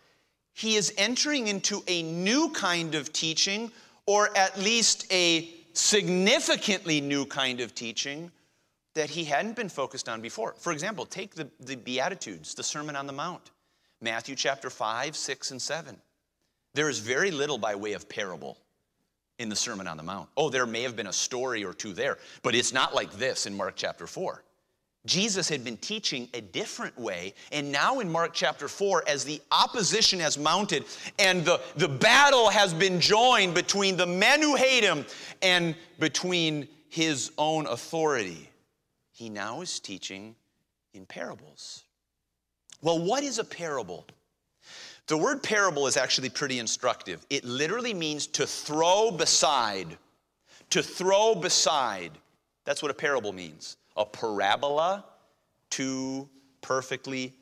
he 0.54 0.76
is 0.76 0.94
entering 0.96 1.48
into 1.48 1.82
a 1.88 2.04
new 2.04 2.50
kind 2.50 2.94
of 2.94 3.12
teaching, 3.12 3.72
or 4.06 4.30
at 4.36 4.56
least 4.56 5.12
a 5.12 5.52
significantly 5.72 7.00
new 7.00 7.24
kind 7.26 7.60
of 7.60 7.74
teaching 7.74 8.30
that 8.94 9.10
he 9.10 9.24
hadn't 9.24 9.56
been 9.56 9.68
focused 9.68 10.08
on 10.08 10.20
before. 10.20 10.54
For 10.58 10.72
example, 10.72 11.06
take 11.06 11.34
the, 11.34 11.48
the 11.60 11.76
Beatitudes, 11.76 12.54
the 12.54 12.62
Sermon 12.62 12.96
on 12.96 13.06
the 13.06 13.12
Mount, 13.12 13.50
Matthew 14.00 14.34
chapter 14.34 14.68
5, 14.68 15.16
6, 15.16 15.50
and 15.50 15.62
7. 15.62 15.96
There 16.74 16.88
is 16.88 16.98
very 16.98 17.30
little 17.30 17.58
by 17.58 17.74
way 17.74 17.92
of 17.92 18.08
parable 18.08 18.58
in 19.38 19.48
the 19.48 19.56
Sermon 19.56 19.86
on 19.86 19.96
the 19.96 20.02
Mount. 20.02 20.28
Oh, 20.36 20.50
there 20.50 20.66
may 20.66 20.82
have 20.82 20.96
been 20.96 21.06
a 21.06 21.12
story 21.12 21.64
or 21.64 21.72
two 21.72 21.92
there, 21.92 22.18
but 22.42 22.54
it's 22.54 22.72
not 22.72 22.94
like 22.94 23.12
this 23.12 23.46
in 23.46 23.54
Mark 23.54 23.74
chapter 23.76 24.06
4. 24.06 24.42
Jesus 25.04 25.48
had 25.48 25.64
been 25.64 25.76
teaching 25.78 26.28
a 26.32 26.40
different 26.40 26.96
way. 26.96 27.34
And 27.50 27.72
now 27.72 27.98
in 28.00 28.10
Mark 28.10 28.32
chapter 28.32 28.68
4, 28.68 29.04
as 29.08 29.24
the 29.24 29.40
opposition 29.50 30.20
has 30.20 30.38
mounted 30.38 30.84
and 31.18 31.44
the, 31.44 31.60
the 31.76 31.88
battle 31.88 32.48
has 32.50 32.72
been 32.72 33.00
joined 33.00 33.54
between 33.54 33.96
the 33.96 34.06
men 34.06 34.40
who 34.40 34.54
hate 34.54 34.84
him 34.84 35.04
and 35.42 35.74
between 35.98 36.68
his 36.88 37.32
own 37.36 37.66
authority, 37.66 38.48
he 39.10 39.28
now 39.28 39.60
is 39.60 39.80
teaching 39.80 40.36
in 40.94 41.04
parables. 41.04 41.84
Well, 42.80 43.00
what 43.00 43.24
is 43.24 43.38
a 43.38 43.44
parable? 43.44 44.06
The 45.08 45.16
word 45.16 45.42
parable 45.42 45.88
is 45.88 45.96
actually 45.96 46.30
pretty 46.30 46.60
instructive. 46.60 47.26
It 47.28 47.44
literally 47.44 47.92
means 47.92 48.28
to 48.28 48.46
throw 48.46 49.10
beside. 49.10 49.98
To 50.70 50.82
throw 50.82 51.34
beside. 51.34 52.12
That's 52.64 52.82
what 52.82 52.90
a 52.92 52.94
parable 52.94 53.32
means. 53.32 53.76
A 53.96 54.04
parabola, 54.04 55.04
two 55.70 56.28
perfectly 56.60 57.34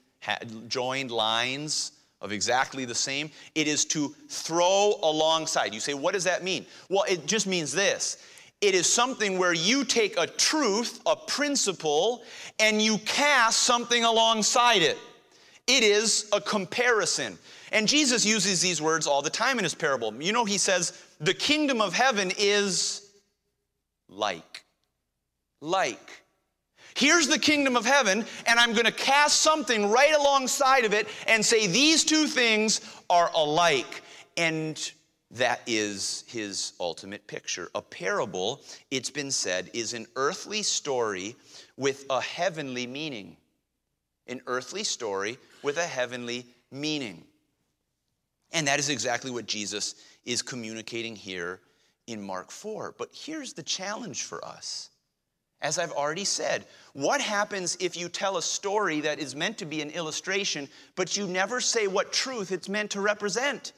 joined 0.69 1.11
lines 1.11 1.93
of 2.21 2.33
exactly 2.33 2.85
the 2.85 2.95
same. 2.95 3.31
It 3.55 3.67
is 3.67 3.85
to 3.87 4.15
throw 4.29 4.95
alongside. 5.03 5.73
You 5.73 5.81
say, 5.81 5.95
what 5.95 6.13
does 6.13 6.25
that 6.25 6.45
mean? 6.45 6.67
Well, 6.89 7.05
it 7.09 7.27
just 7.27 7.47
means 7.47 7.73
this 7.73 8.19
it 8.61 8.75
is 8.75 8.87
something 8.87 9.39
where 9.39 9.55
you 9.55 9.85
take 9.85 10.19
a 10.19 10.27
truth, 10.27 11.01
a 11.07 11.17
principle, 11.17 12.23
and 12.59 12.81
you 12.81 12.99
cast 12.99 13.61
something 13.61 14.05
alongside 14.05 14.83
it. 14.83 14.99
It 15.67 15.83
is 15.83 16.29
a 16.33 16.41
comparison. 16.41 17.39
And 17.73 17.89
Jesus 17.89 18.27
uses 18.27 18.61
these 18.61 18.83
words 18.83 19.07
all 19.07 19.23
the 19.23 19.31
time 19.31 19.57
in 19.59 19.65
his 19.65 19.75
parable. 19.75 20.13
You 20.23 20.33
know, 20.33 20.45
he 20.45 20.59
says, 20.59 20.93
the 21.21 21.33
kingdom 21.33 21.81
of 21.81 21.95
heaven 21.95 22.33
is 22.37 23.13
like. 24.09 24.65
Like. 25.63 26.20
Here's 27.01 27.29
the 27.29 27.39
kingdom 27.39 27.77
of 27.77 27.87
heaven, 27.87 28.27
and 28.45 28.61
I'm 28.61 28.75
going 28.75 28.85
to 28.85 28.93
cast 28.93 29.41
something 29.41 29.89
right 29.89 30.15
alongside 30.15 30.85
of 30.85 30.93
it 30.93 31.09
and 31.27 31.43
say 31.43 31.67
these 31.67 32.05
two 32.05 32.27
things 32.27 32.83
are 33.09 33.31
alike. 33.35 34.03
And 34.37 34.79
that 35.31 35.63
is 35.67 36.25
his 36.27 36.75
ultimate 36.79 37.27
picture. 37.27 37.71
A 37.75 37.81
parable, 37.81 38.61
it's 38.91 39.09
been 39.09 39.31
said, 39.31 39.71
is 39.73 39.95
an 39.95 40.07
earthly 40.15 40.63
story 40.63 41.37
with 41.79 42.05
a 42.11 42.21
heavenly 42.21 42.87
meaning. 42.87 43.35
An 44.27 44.43
earthly 44.47 44.85
story 44.85 45.39
with 45.63 45.79
a 45.79 45.87
heavenly 45.87 46.45
meaning. 46.71 47.25
And 48.53 48.69
that 48.69 48.79
is 48.79 48.91
exactly 48.91 49.31
what 49.31 49.47
Jesus 49.47 49.95
is 50.27 50.43
communicating 50.43 51.17
here 51.17 51.61
in 52.09 52.21
Mark 52.21 52.51
4. 52.51 52.95
But 52.99 53.09
here's 53.15 53.55
the 53.55 53.63
challenge 53.63 54.25
for 54.25 54.45
us. 54.45 54.91
As 55.63 55.79
I've 55.79 55.93
already 55.93 56.25
said, 56.25 56.67
what 56.95 57.21
happens 57.21 57.77
if 57.81 57.97
you 57.97 58.09
tell 58.09 58.39
a 58.39 58.43
story 58.43 59.01
that 59.03 59.19
is 59.19 59.37
meant 59.37 59.59
to 59.59 59.67
be 59.67 59.83
an 59.83 59.91
illustration, 59.91 60.69
but 60.97 61.17
you 61.17 61.27
never 61.27 61.61
say 61.61 61.87
what 61.87 62.13
truth 62.13 62.51
it's 62.51 62.69
meant 62.69 62.91
to 62.93 63.01
represent? 63.01 63.73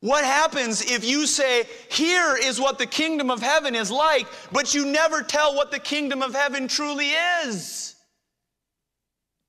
What 0.00 0.24
happens 0.24 0.82
if 0.82 1.04
you 1.04 1.26
say, 1.26 1.64
Here 1.90 2.36
is 2.40 2.60
what 2.60 2.78
the 2.78 2.86
kingdom 2.86 3.30
of 3.30 3.40
heaven 3.40 3.74
is 3.74 3.90
like, 3.90 4.26
but 4.52 4.74
you 4.74 4.86
never 4.86 5.22
tell 5.22 5.56
what 5.56 5.72
the 5.72 5.78
kingdom 5.80 6.22
of 6.22 6.34
heaven 6.34 6.68
truly 6.68 7.10
is? 7.44 7.96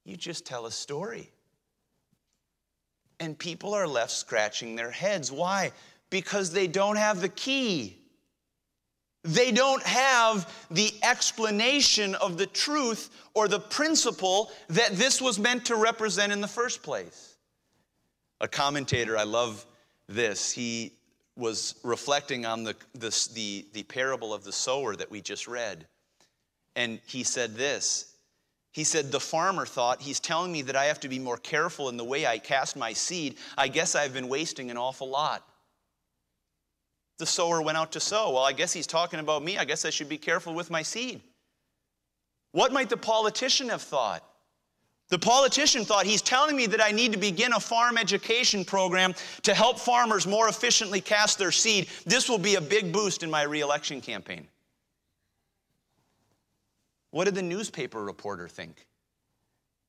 You 0.05 0.17
just 0.17 0.45
tell 0.45 0.65
a 0.65 0.71
story. 0.71 1.31
And 3.19 3.37
people 3.37 3.73
are 3.73 3.87
left 3.87 4.11
scratching 4.11 4.75
their 4.75 4.91
heads. 4.91 5.31
Why? 5.31 5.71
Because 6.09 6.51
they 6.51 6.67
don't 6.67 6.95
have 6.95 7.19
the 7.19 7.29
key. 7.29 7.96
They 9.27 9.51
don't 9.51 9.83
have 9.83 10.51
the 10.71 10.91
explanation 11.03 12.15
of 12.15 12.37
the 12.37 12.47
truth 12.47 13.09
or 13.33 13.47
the 13.47 13.59
principle 13.59 14.51
that 14.69 14.93
this 14.93 15.21
was 15.21 15.37
meant 15.37 15.65
to 15.65 15.75
represent 15.75 16.31
in 16.31 16.41
the 16.41 16.47
first 16.47 16.81
place. 16.81 17.35
A 18.41 18.47
commentator, 18.47 19.17
I 19.17 19.23
love 19.23 19.65
this, 20.07 20.51
he 20.51 20.93
was 21.35 21.75
reflecting 21.83 22.45
on 22.45 22.63
the, 22.63 22.75
the, 22.93 23.29
the, 23.35 23.65
the 23.73 23.83
parable 23.83 24.33
of 24.33 24.43
the 24.43 24.51
sower 24.51 24.95
that 24.95 25.11
we 25.11 25.21
just 25.21 25.47
read. 25.47 25.85
And 26.75 26.99
he 27.05 27.23
said 27.23 27.55
this 27.55 28.17
he 28.77 28.83
said, 28.83 29.11
The 29.11 29.19
farmer 29.19 29.65
thought, 29.65 30.03
He's 30.03 30.19
telling 30.19 30.51
me 30.51 30.61
that 30.61 30.75
I 30.75 30.85
have 30.85 30.99
to 30.99 31.09
be 31.09 31.17
more 31.17 31.37
careful 31.37 31.89
in 31.89 31.97
the 31.97 32.03
way 32.03 32.27
I 32.27 32.37
cast 32.37 32.75
my 32.75 32.93
seed. 32.93 33.37
I 33.57 33.69
guess 33.69 33.95
I've 33.95 34.13
been 34.13 34.29
wasting 34.29 34.69
an 34.69 34.77
awful 34.77 35.09
lot. 35.09 35.43
The 37.17 37.25
sower 37.25 37.61
went 37.61 37.77
out 37.77 37.91
to 37.93 37.99
sow. 37.99 38.33
Well, 38.33 38.43
I 38.43 38.53
guess 38.53 38.73
he's 38.73 38.87
talking 38.87 39.19
about 39.19 39.43
me. 39.43 39.57
I 39.57 39.65
guess 39.65 39.85
I 39.85 39.89
should 39.89 40.09
be 40.09 40.17
careful 40.17 40.53
with 40.53 40.69
my 40.69 40.83
seed. 40.83 41.21
What 42.51 42.71
might 42.71 42.89
the 42.89 42.97
politician 42.97 43.69
have 43.69 43.81
thought? 43.81 44.23
The 45.09 45.17
politician 45.17 45.85
thought 45.85 46.05
he's 46.05 46.21
telling 46.21 46.55
me 46.55 46.67
that 46.67 46.83
I 46.83 46.91
need 46.91 47.13
to 47.13 47.17
begin 47.17 47.53
a 47.53 47.59
farm 47.59 47.97
education 47.97 48.65
program 48.65 49.15
to 49.43 49.53
help 49.53 49.79
farmers 49.79 50.27
more 50.27 50.49
efficiently 50.49 50.99
cast 50.99 51.37
their 51.37 51.51
seed. 51.51 51.87
This 52.05 52.27
will 52.27 52.37
be 52.37 52.55
a 52.55 52.61
big 52.61 52.91
boost 52.91 53.23
in 53.23 53.31
my 53.31 53.43
reelection 53.43 54.01
campaign. 54.01 54.47
What 57.11 57.25
did 57.25 57.35
the 57.35 57.41
newspaper 57.41 58.03
reporter 58.03 58.49
think? 58.49 58.85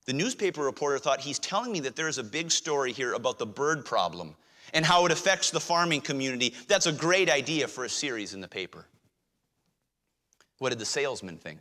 The 0.07 0.13
newspaper 0.13 0.63
reporter 0.63 0.99
thought 0.99 1.21
he's 1.21 1.41
telling 1.41 1.73
me 1.73 1.81
that 1.81 1.97
there 1.97 2.09
is 2.09 2.19
a 2.19 2.25
big 2.25 2.51
story 2.51 2.93
here 2.93 3.15
about 3.15 3.39
the 3.39 3.47
bird 3.47 3.85
problem 3.85 4.37
and 4.73 4.85
how 4.85 5.07
it 5.07 5.13
affects 5.13 5.51
the 5.51 5.61
farming 5.61 6.01
community. 6.01 6.55
That's 6.67 6.87
a 6.87 6.93
great 6.93 7.31
idea 7.31 7.69
for 7.69 7.85
a 7.85 7.89
series 7.89 8.35
in 8.35 8.41
the 8.41 8.49
paper. 8.49 8.87
What 10.59 10.71
did 10.71 10.79
the 10.79 10.85
salesman 10.85 11.39
think? 11.39 11.61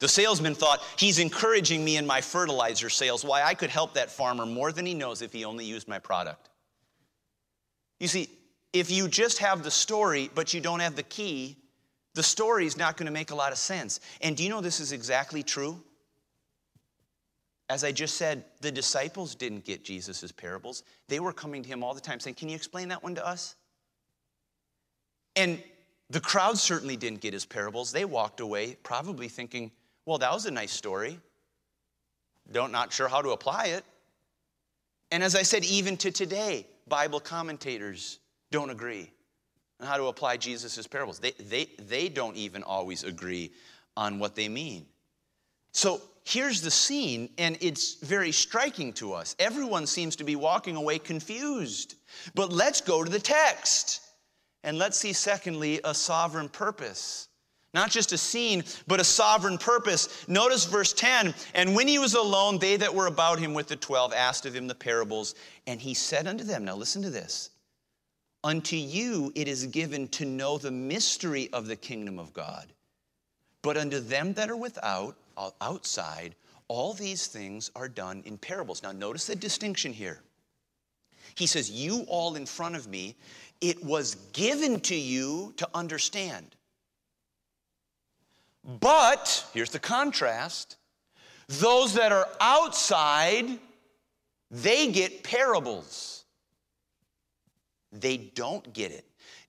The 0.00 0.08
salesman 0.08 0.54
thought, 0.54 0.82
he's 0.98 1.18
encouraging 1.18 1.84
me 1.84 1.96
in 1.96 2.06
my 2.06 2.20
fertilizer 2.20 2.90
sales. 2.90 3.24
Why, 3.24 3.42
I 3.42 3.54
could 3.54 3.70
help 3.70 3.94
that 3.94 4.10
farmer 4.10 4.46
more 4.46 4.72
than 4.72 4.86
he 4.86 4.94
knows 4.94 5.22
if 5.22 5.32
he 5.32 5.44
only 5.44 5.64
used 5.64 5.86
my 5.86 5.98
product. 5.98 6.50
You 8.00 8.08
see, 8.08 8.28
if 8.72 8.90
you 8.90 9.06
just 9.08 9.38
have 9.38 9.62
the 9.62 9.70
story, 9.70 10.30
but 10.34 10.52
you 10.52 10.60
don't 10.60 10.80
have 10.80 10.96
the 10.96 11.04
key, 11.04 11.56
the 12.14 12.22
story 12.22 12.66
is 12.66 12.76
not 12.76 12.96
going 12.96 13.06
to 13.06 13.12
make 13.12 13.30
a 13.30 13.34
lot 13.34 13.52
of 13.52 13.58
sense. 13.58 14.00
And 14.20 14.36
do 14.36 14.42
you 14.42 14.48
know 14.48 14.60
this 14.60 14.80
is 14.80 14.92
exactly 14.92 15.42
true? 15.42 15.80
As 17.70 17.82
I 17.82 17.92
just 17.92 18.16
said, 18.16 18.44
the 18.60 18.70
disciples 18.70 19.34
didn't 19.34 19.64
get 19.64 19.84
Jesus' 19.84 20.30
parables. 20.32 20.82
They 21.08 21.20
were 21.20 21.32
coming 21.32 21.62
to 21.62 21.68
him 21.68 21.82
all 21.82 21.94
the 21.94 22.00
time 22.00 22.20
saying, 22.20 22.34
Can 22.34 22.48
you 22.48 22.56
explain 22.56 22.88
that 22.88 23.02
one 23.02 23.14
to 23.14 23.26
us? 23.26 23.56
And 25.36 25.62
the 26.10 26.20
crowd 26.20 26.58
certainly 26.58 26.96
didn't 26.96 27.20
get 27.20 27.32
his 27.32 27.46
parables. 27.46 27.90
They 27.90 28.04
walked 28.04 28.40
away 28.40 28.76
probably 28.82 29.28
thinking, 29.28 29.70
Well, 30.04 30.18
that 30.18 30.32
was 30.32 30.44
a 30.46 30.50
nice 30.50 30.72
story. 30.72 31.18
Don't 32.52 32.72
not 32.72 32.92
sure 32.92 33.08
how 33.08 33.22
to 33.22 33.30
apply 33.30 33.66
it. 33.66 33.84
And 35.10 35.22
as 35.22 35.34
I 35.34 35.42
said, 35.42 35.64
even 35.64 35.96
to 35.98 36.10
today, 36.10 36.66
Bible 36.86 37.20
commentators 37.20 38.18
don't 38.50 38.70
agree 38.70 39.10
on 39.80 39.86
how 39.86 39.96
to 39.96 40.04
apply 40.06 40.36
Jesus' 40.36 40.86
parables. 40.86 41.18
They, 41.18 41.32
they, 41.32 41.70
they 41.78 42.08
don't 42.08 42.36
even 42.36 42.62
always 42.62 43.04
agree 43.04 43.52
on 43.96 44.18
what 44.18 44.34
they 44.34 44.48
mean. 44.48 44.86
So 45.72 46.02
here's 46.24 46.60
the 46.60 46.70
scene, 46.70 47.28
and 47.38 47.56
it's 47.60 47.94
very 47.94 48.32
striking 48.32 48.92
to 48.94 49.12
us. 49.12 49.36
Everyone 49.38 49.86
seems 49.86 50.16
to 50.16 50.24
be 50.24 50.36
walking 50.36 50.76
away 50.76 50.98
confused. 50.98 51.94
But 52.34 52.52
let's 52.52 52.80
go 52.80 53.04
to 53.04 53.10
the 53.10 53.20
text. 53.20 54.00
And 54.62 54.78
let's 54.78 54.96
see, 54.96 55.12
secondly, 55.12 55.80
a 55.84 55.94
sovereign 55.94 56.48
purpose. 56.48 57.28
Not 57.74 57.90
just 57.90 58.12
a 58.12 58.18
scene, 58.18 58.62
but 58.86 59.00
a 59.00 59.04
sovereign 59.04 59.58
purpose. 59.58 60.26
Notice 60.28 60.64
verse 60.64 60.92
10 60.92 61.34
And 61.54 61.74
when 61.74 61.88
he 61.88 61.98
was 61.98 62.14
alone, 62.14 62.58
they 62.58 62.76
that 62.76 62.94
were 62.94 63.08
about 63.08 63.40
him 63.40 63.52
with 63.52 63.66
the 63.66 63.76
twelve 63.76 64.12
asked 64.12 64.46
of 64.46 64.54
him 64.54 64.68
the 64.68 64.74
parables. 64.74 65.34
And 65.66 65.80
he 65.80 65.92
said 65.92 66.26
unto 66.26 66.44
them, 66.44 66.64
Now 66.64 66.76
listen 66.76 67.02
to 67.02 67.10
this. 67.10 67.50
Unto 68.44 68.76
you 68.76 69.32
it 69.34 69.48
is 69.48 69.66
given 69.66 70.06
to 70.08 70.24
know 70.24 70.56
the 70.56 70.70
mystery 70.70 71.50
of 71.52 71.66
the 71.66 71.76
kingdom 71.76 72.18
of 72.18 72.32
God. 72.32 72.72
But 73.60 73.76
unto 73.76 73.98
them 73.98 74.34
that 74.34 74.50
are 74.50 74.56
without, 74.56 75.16
outside, 75.60 76.34
all 76.68 76.92
these 76.92 77.26
things 77.26 77.70
are 77.76 77.88
done 77.88 78.22
in 78.26 78.38
parables. 78.38 78.82
Now, 78.82 78.92
notice 78.92 79.26
the 79.26 79.36
distinction 79.36 79.92
here. 79.92 80.20
He 81.34 81.46
says, 81.46 81.70
You 81.70 82.04
all 82.08 82.36
in 82.36 82.46
front 82.46 82.76
of 82.76 82.86
me, 82.86 83.16
it 83.60 83.82
was 83.84 84.14
given 84.32 84.80
to 84.80 84.94
you 84.94 85.52
to 85.56 85.68
understand. 85.74 86.56
But, 88.80 89.46
here's 89.52 89.70
the 89.70 89.78
contrast 89.78 90.76
those 91.46 91.94
that 91.94 92.10
are 92.10 92.28
outside, 92.40 93.46
they 94.50 94.90
get 94.90 95.22
parables 95.22 96.14
they 97.94 98.16
don't 98.16 98.72
get 98.72 98.90
it. 98.90 99.04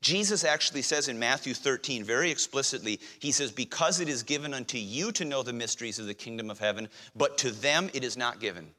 Jesus 0.05 0.43
actually 0.43 0.83
says 0.83 1.07
in 1.07 1.17
Matthew 1.17 1.55
13 1.55 2.03
very 2.03 2.29
explicitly, 2.29 2.99
He 3.17 3.31
says, 3.31 3.51
Because 3.51 3.99
it 3.99 4.07
is 4.07 4.21
given 4.21 4.53
unto 4.53 4.77
you 4.77 5.11
to 5.13 5.25
know 5.25 5.41
the 5.41 5.51
mysteries 5.51 5.97
of 5.97 6.05
the 6.05 6.13
kingdom 6.13 6.51
of 6.51 6.59
heaven, 6.59 6.89
but 7.15 7.39
to 7.39 7.49
them 7.49 7.89
it 7.91 8.03
is 8.03 8.15
not 8.15 8.39
given. 8.39 8.69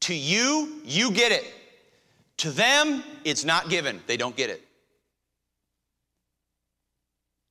To 0.00 0.14
you, 0.16 0.80
you 0.84 1.12
get 1.12 1.30
it. 1.30 1.44
To 2.38 2.50
them, 2.50 3.04
it's 3.22 3.44
not 3.44 3.68
given. 3.68 4.00
They 4.08 4.16
don't 4.16 4.34
get 4.34 4.50
it. 4.50 4.66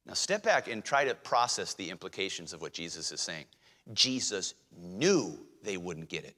Now, 0.06 0.16
step 0.16 0.44
back 0.44 0.68
and 0.68 0.84
try 0.84 1.06
to 1.06 1.16
process 1.16 1.76
the 1.76 1.90
implications 1.90 2.52
of 2.52 2.62
what 2.62 2.74
Jesus 2.74 3.14
is 3.14 3.22
saying. 3.22 3.46
Jesus 3.94 4.54
knew 4.78 5.40
they 5.64 5.78
wouldn't 5.78 6.10
get 6.10 6.26
it. 6.26 6.36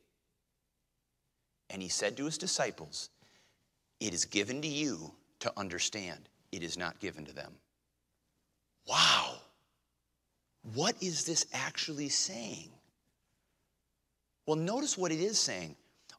And 1.71 1.81
he 1.81 1.89
said 1.89 2.15
to 2.17 2.25
his 2.25 2.37
disciples, 2.37 3.09
It 3.99 4.13
is 4.13 4.23
given 4.23 4.61
to 4.61 4.67
you 4.67 5.13
to 5.39 5.51
understand, 5.57 6.29
it 6.51 6.63
is 6.63 6.77
not 6.77 6.99
given 6.99 7.25
to 7.25 7.33
them. 7.33 7.53
Wow. 8.87 9.35
What 10.73 10.95
is 11.01 11.25
this 11.25 11.45
actually 11.53 12.09
saying? 12.09 12.69
Well, 14.45 14.55
notice 14.55 14.97
what 14.97 15.11
it 15.11 15.19
is 15.19 15.37
saying. 15.37 15.75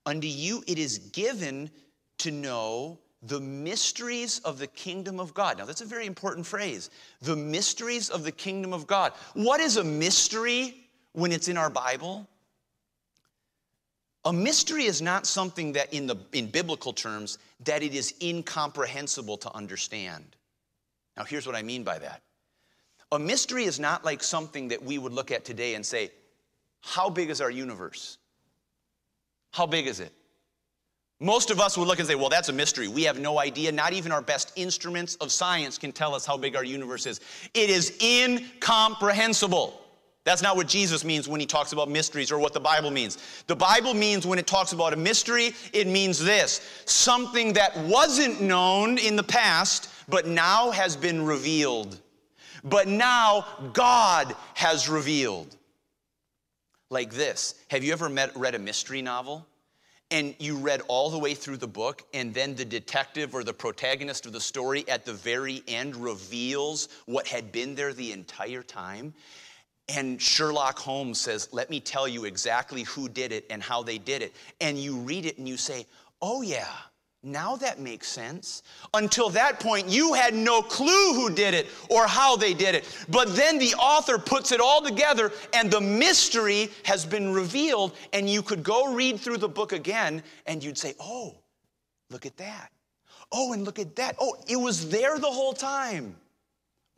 Unto 0.07 0.27
you 0.27 0.63
it 0.67 0.79
is 0.79 0.99
given 0.99 1.71
to 2.19 2.31
know 2.31 2.99
the 3.23 3.41
mysteries 3.41 4.39
of 4.41 4.59
the 4.59 4.67
kingdom 4.69 5.19
of 5.19 5.35
God. 5.35 5.59
Now, 5.59 5.65
that's 5.65 5.81
a 5.81 5.87
very 5.87 6.07
important 6.07 6.47
phrase. 6.47 6.91
The 7.23 7.37
mysteries 7.37 8.11
of 8.11 8.23
the 8.23 8.33
kingdom 8.33 8.73
of 8.73 8.87
God. 8.87 9.13
What 9.35 9.61
is 9.61 9.77
a 9.77 9.85
mystery 9.85 10.89
when 11.13 11.33
it's 11.33 11.49
in 11.49 11.57
our 11.57 11.71
Bible? 11.71 12.29
A 14.25 14.33
mystery 14.33 14.85
is 14.85 15.01
not 15.01 15.27
something 15.27 15.73
that, 15.73 15.93
in, 15.93 16.07
the, 16.07 16.17
in 16.33 16.47
biblical 16.47 16.93
terms, 16.93 17.39
that 17.65 17.83
it 17.83 17.95
is 17.95 18.15
incomprehensible 18.23 19.37
to 19.39 19.55
understand. 19.55 20.37
Now, 21.17 21.25
here's 21.25 21.47
what 21.47 21.57
I 21.57 21.63
mean 21.63 21.85
by 21.85 21.99
that. 21.99 22.23
A 23.13 23.19
mystery 23.19 23.65
is 23.65 23.81
not 23.81 24.05
like 24.05 24.23
something 24.23 24.69
that 24.69 24.83
we 24.83 24.99
would 24.99 25.13
look 25.13 25.31
at 25.31 25.45
today 25.45 25.75
and 25.75 25.87
say, 25.87 26.11
How 26.81 27.09
big 27.09 27.31
is 27.31 27.41
our 27.41 27.51
universe? 27.51 28.19
How 29.53 29.67
big 29.67 29.87
is 29.87 30.01
it? 30.01 30.13
Most 31.21 31.51
of 31.51 31.59
us 31.59 31.77
would 31.77 31.89
look 31.89 31.99
and 31.99 32.07
say, 32.07 32.15
well, 32.15 32.29
that's 32.29 32.49
a 32.49 32.53
mystery. 32.53 32.87
We 32.87 33.03
have 33.05 33.19
no 33.19 33.41
idea. 33.41 33.73
Not 33.73 33.93
even 33.93 34.13
our 34.13 34.23
best 34.23 34.53
instruments 34.55 35.17
of 35.17 35.33
science 35.33 35.77
can 35.77 35.91
tell 35.91 36.15
us 36.15 36.25
how 36.25 36.37
big 36.37 36.55
our 36.55 36.65
universe 36.65 37.07
is. 37.07 37.21
It 37.55 37.71
is 37.71 37.99
incomprehensible. 38.01 39.81
That's 40.29 40.43
not 40.43 40.57
what 40.57 40.69
Jesus 40.69 41.07
means 41.07 41.27
when 41.27 41.41
he 41.41 41.47
talks 41.47 41.73
about 41.73 41.89
mysteries 41.89 42.31
or 42.31 42.39
what 42.39 42.53
the 42.53 42.61
Bible 42.61 42.91
means. 42.91 43.17
The 43.47 43.57
Bible 43.57 43.95
means 43.95 44.27
when 44.27 44.39
it 44.39 44.47
talks 44.47 44.73
about 44.75 44.93
a 44.93 44.97
mystery, 44.97 45.55
it 45.73 45.87
means 45.87 46.23
this 46.23 46.61
something 46.85 47.55
that 47.55 47.75
wasn't 47.79 48.43
known 48.43 48.99
in 48.99 49.17
the 49.17 49.23
past, 49.23 49.89
but 50.07 50.27
now 50.27 50.71
has 50.71 50.97
been 50.97 51.25
revealed. 51.25 51.99
But 52.63 52.89
now 52.89 53.47
God 53.73 54.37
has 54.53 54.87
revealed. 54.87 55.57
Like 56.91 57.15
this 57.15 57.55
Have 57.71 57.83
you 57.83 57.95
ever 57.95 58.11
met, 58.11 58.37
read 58.37 58.55
a 58.55 58.59
mystery 58.59 59.01
novel? 59.01 59.47
and 60.11 60.35
you 60.39 60.57
read 60.57 60.81
all 60.89 61.11
the 61.11 61.19
way 61.19 61.35
through 61.35 61.59
the 61.59 61.69
book, 61.69 62.03
and 62.15 62.33
then 62.33 62.55
the 62.55 62.65
detective 62.65 63.35
or 63.35 63.45
the 63.45 63.53
protagonist 63.53 64.25
of 64.25 64.33
the 64.33 64.41
story 64.41 64.83
at 64.89 65.05
the 65.05 65.13
very 65.13 65.63
end 65.69 65.95
reveals 65.97 66.89
what 67.05 67.27
had 67.27 67.53
been 67.53 67.75
there 67.75 67.93
the 67.93 68.13
entire 68.13 68.63
time. 68.63 69.13
And 69.89 70.21
Sherlock 70.21 70.79
Holmes 70.79 71.21
says, 71.21 71.49
Let 71.53 71.71
me 71.71 71.81
tell 71.81 72.07
you 72.07 72.25
exactly 72.25 72.83
who 72.83 73.09
did 73.09 73.33
it 73.33 73.47
and 73.51 73.63
how 73.63 73.83
they 73.83 73.99
did 73.99 74.23
it. 74.23 74.35
And 74.61 74.79
you 74.79 74.97
read 74.99 75.25
it 75.27 75.39
and 75.39 75.49
you 75.49 75.57
say, 75.57 75.87
Oh, 76.21 76.43
yeah, 76.43 76.69
now 77.23 77.57
that 77.57 77.81
makes 77.81 78.07
sense. 78.07 78.63
Until 78.95 79.29
that 79.31 79.59
point, 79.59 79.89
you 79.89 80.13
had 80.13 80.35
no 80.35 80.63
clue 80.63 81.15
who 81.15 81.31
did 81.31 81.53
it 81.53 81.67
or 81.89 82.07
how 82.07 82.37
they 82.37 82.55
did 82.55 82.75
it. 82.75 82.85
But 83.09 83.35
then 83.35 83.59
the 83.59 83.75
author 83.75 84.19
puts 84.19 84.53
it 84.53 84.61
all 84.61 84.83
together 84.83 85.33
and 85.53 85.71
the 85.71 85.81
mystery 85.81 86.71
has 86.85 87.05
been 87.05 87.33
revealed, 87.33 87.97
and 88.13 88.29
you 88.31 88.43
could 88.43 88.63
go 88.63 88.95
read 88.95 89.19
through 89.19 89.39
the 89.39 89.49
book 89.49 89.73
again 89.73 90.23
and 90.47 90.63
you'd 90.63 90.79
say, 90.79 90.95
Oh, 91.01 91.35
look 92.11 92.27
at 92.27 92.37
that. 92.37 92.71
Oh, 93.33 93.53
and 93.53 93.65
look 93.65 93.79
at 93.79 93.97
that. 93.97 94.17
Oh, 94.21 94.37
it 94.47 94.57
was 94.57 94.89
there 94.89 95.19
the 95.19 95.27
whole 95.31 95.53
time. 95.53 96.17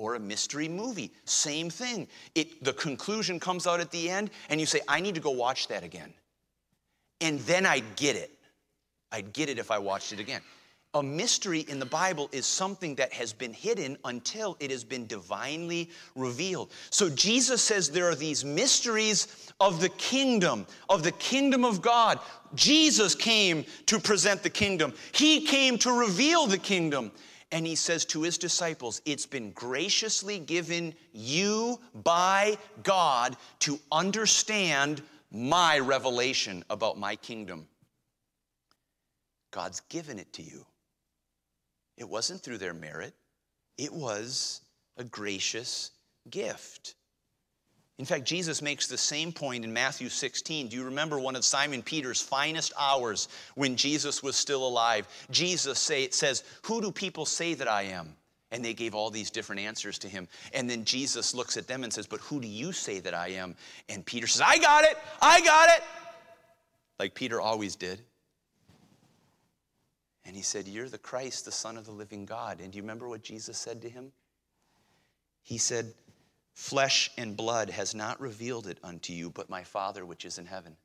Or 0.01 0.15
a 0.15 0.19
mystery 0.19 0.67
movie, 0.67 1.13
same 1.27 1.69
thing. 1.69 2.09
It, 2.35 2.65
the 2.65 2.73
conclusion 2.73 3.39
comes 3.39 3.67
out 3.67 3.81
at 3.81 3.91
the 3.91 4.09
end, 4.09 4.31
and 4.49 4.59
you 4.59 4.65
say, 4.65 4.81
I 4.89 4.99
need 4.99 5.15
to 5.15 5.21
go 5.21 5.31
watch 5.31 5.69
that 5.69 5.85
again. 5.85 6.15
And 7.21 7.39
then 7.41 7.67
I 7.67 7.81
get 7.97 8.17
it. 8.17 8.31
I'd 9.13 9.35
get 9.35 9.51
it 9.51 9.59
if 9.59 9.71
I 9.71 9.79
watched 9.79 10.15
it 10.15 10.19
again. 10.19 10.41
A 10.95 11.03
mystery 11.03 11.67
in 11.69 11.79
the 11.79 11.85
Bible 11.85 12.31
is 12.33 12.47
something 12.47 12.95
that 12.95 13.13
has 13.13 13.35
been 13.35 13.53
hidden 13.53 13.99
until 14.07 14.57
it 14.59 14.71
has 14.71 14.85
been 14.85 15.07
divinely 15.07 15.91
revealed. 16.17 16.73
So 16.89 17.11
Jesus 17.11 17.61
says 17.61 17.91
there 17.91 18.09
are 18.09 18.15
these 18.15 18.43
mysteries 18.43 19.53
of 19.61 19.83
the 19.83 19.91
kingdom, 19.91 20.67
of 20.89 21.03
the 21.03 21.13
kingdom 21.13 21.63
of 21.63 21.83
God. 21.83 22.21
Jesus 22.55 23.15
came 23.15 23.67
to 23.85 24.01
present 24.01 24.43
the 24.43 24.49
kingdom, 24.49 24.95
He 25.13 25.45
came 25.45 25.77
to 25.81 25.93
reveal 25.93 26.47
the 26.47 26.57
kingdom. 26.57 27.13
And 27.53 27.67
he 27.67 27.75
says 27.75 28.05
to 28.07 28.23
his 28.23 28.39
disciples, 28.39 29.03
It's 29.05 29.27
been 29.27 29.51
graciously 29.53 30.39
given 30.39 30.95
you 31.13 31.81
by 32.05 32.57
God 32.83 33.37
to 33.61 33.79
understand 33.91 35.03
my 35.33 35.79
revelation 35.79 36.65
about 36.71 36.99
my 36.99 37.17
kingdom. 37.17 37.67
God's 39.51 39.81
given 39.89 40.19
it 40.19 40.33
to 40.35 40.43
you. 40.43 40.65
It 41.97 42.09
wasn't 42.09 42.41
through 42.41 42.59
their 42.59 42.75
merit, 42.75 43.15
it 43.77 43.93
was 43.93 44.63
a 44.97 45.05
gracious 45.05 45.91
gift. 46.31 46.95
In 48.01 48.07
fact, 48.07 48.25
Jesus 48.25 48.63
makes 48.63 48.87
the 48.87 48.97
same 48.97 49.31
point 49.31 49.63
in 49.63 49.75
Matthew 49.75 50.09
16. 50.09 50.69
Do 50.69 50.77
you 50.77 50.85
remember 50.85 51.21
one 51.21 51.37
of 51.37 51.45
Simon 51.45 51.83
Peter's 51.83 52.23
finest 52.23 52.73
hours 52.81 53.29
when 53.57 53.77
Jesus 53.77 54.23
was 54.23 54.37
still 54.37 54.67
alive? 54.67 55.07
Jesus 55.31 55.79
say, 55.79 56.03
it 56.03 56.15
says, 56.15 56.43
Who 56.63 56.81
do 56.81 56.93
people 56.93 57.27
say 57.27 57.53
that 57.53 57.69
I 57.69 57.83
am? 57.83 58.17
And 58.53 58.65
they 58.65 58.73
gave 58.73 58.95
all 58.95 59.11
these 59.11 59.31
different 59.31 59.61
answers 59.61 59.99
to 59.99 60.09
him. 60.09 60.29
And 60.55 60.69
then 60.69 60.83
Jesus 60.87 61.35
looks 61.35 61.59
at 61.59 61.67
them 61.67 61.85
and 61.85 61.93
says, 61.93 62.07
But 62.07 62.21
who 62.21 62.41
do 62.41 62.49
you 62.49 62.73
say 62.73 63.01
that 63.01 63.13
I 63.13 63.33
am? 63.33 63.55
And 63.91 64.03
Peter 64.07 64.27
says, 64.27 64.41
I 64.41 64.57
got 64.57 64.85
it, 64.85 64.97
I 65.21 65.43
got 65.43 65.69
it. 65.69 65.85
Like 66.99 67.15
Peter 67.15 67.39
always 67.39 67.77
did. 67.77 68.01
And 70.25 70.35
he 70.35 70.41
said, 70.41 70.67
You're 70.67 70.89
the 70.89 70.97
Christ, 70.97 71.45
the 71.45 71.53
Son 71.53 71.77
of 71.77 71.85
the 71.85 71.93
living 71.93 72.25
God. 72.25 72.61
And 72.63 72.73
do 72.73 72.79
you 72.79 72.83
remember 72.83 73.11
what 73.11 73.23
Jesus 73.23 73.59
said 73.59 73.83
to 73.83 73.91
him? 73.91 74.11
He 75.43 75.59
said, 75.59 75.93
Flesh 76.61 77.11
and 77.17 77.39
blood 77.39 77.71
has 77.71 77.95
not 77.95 78.21
revealed 78.21 78.67
it 78.67 78.77
unto 78.85 79.15
you, 79.15 79.31
but 79.31 79.49
my 79.49 79.65
Father 79.65 80.05
which 80.05 80.27
is 80.27 80.37
in 80.37 80.45
heaven. 80.45 80.77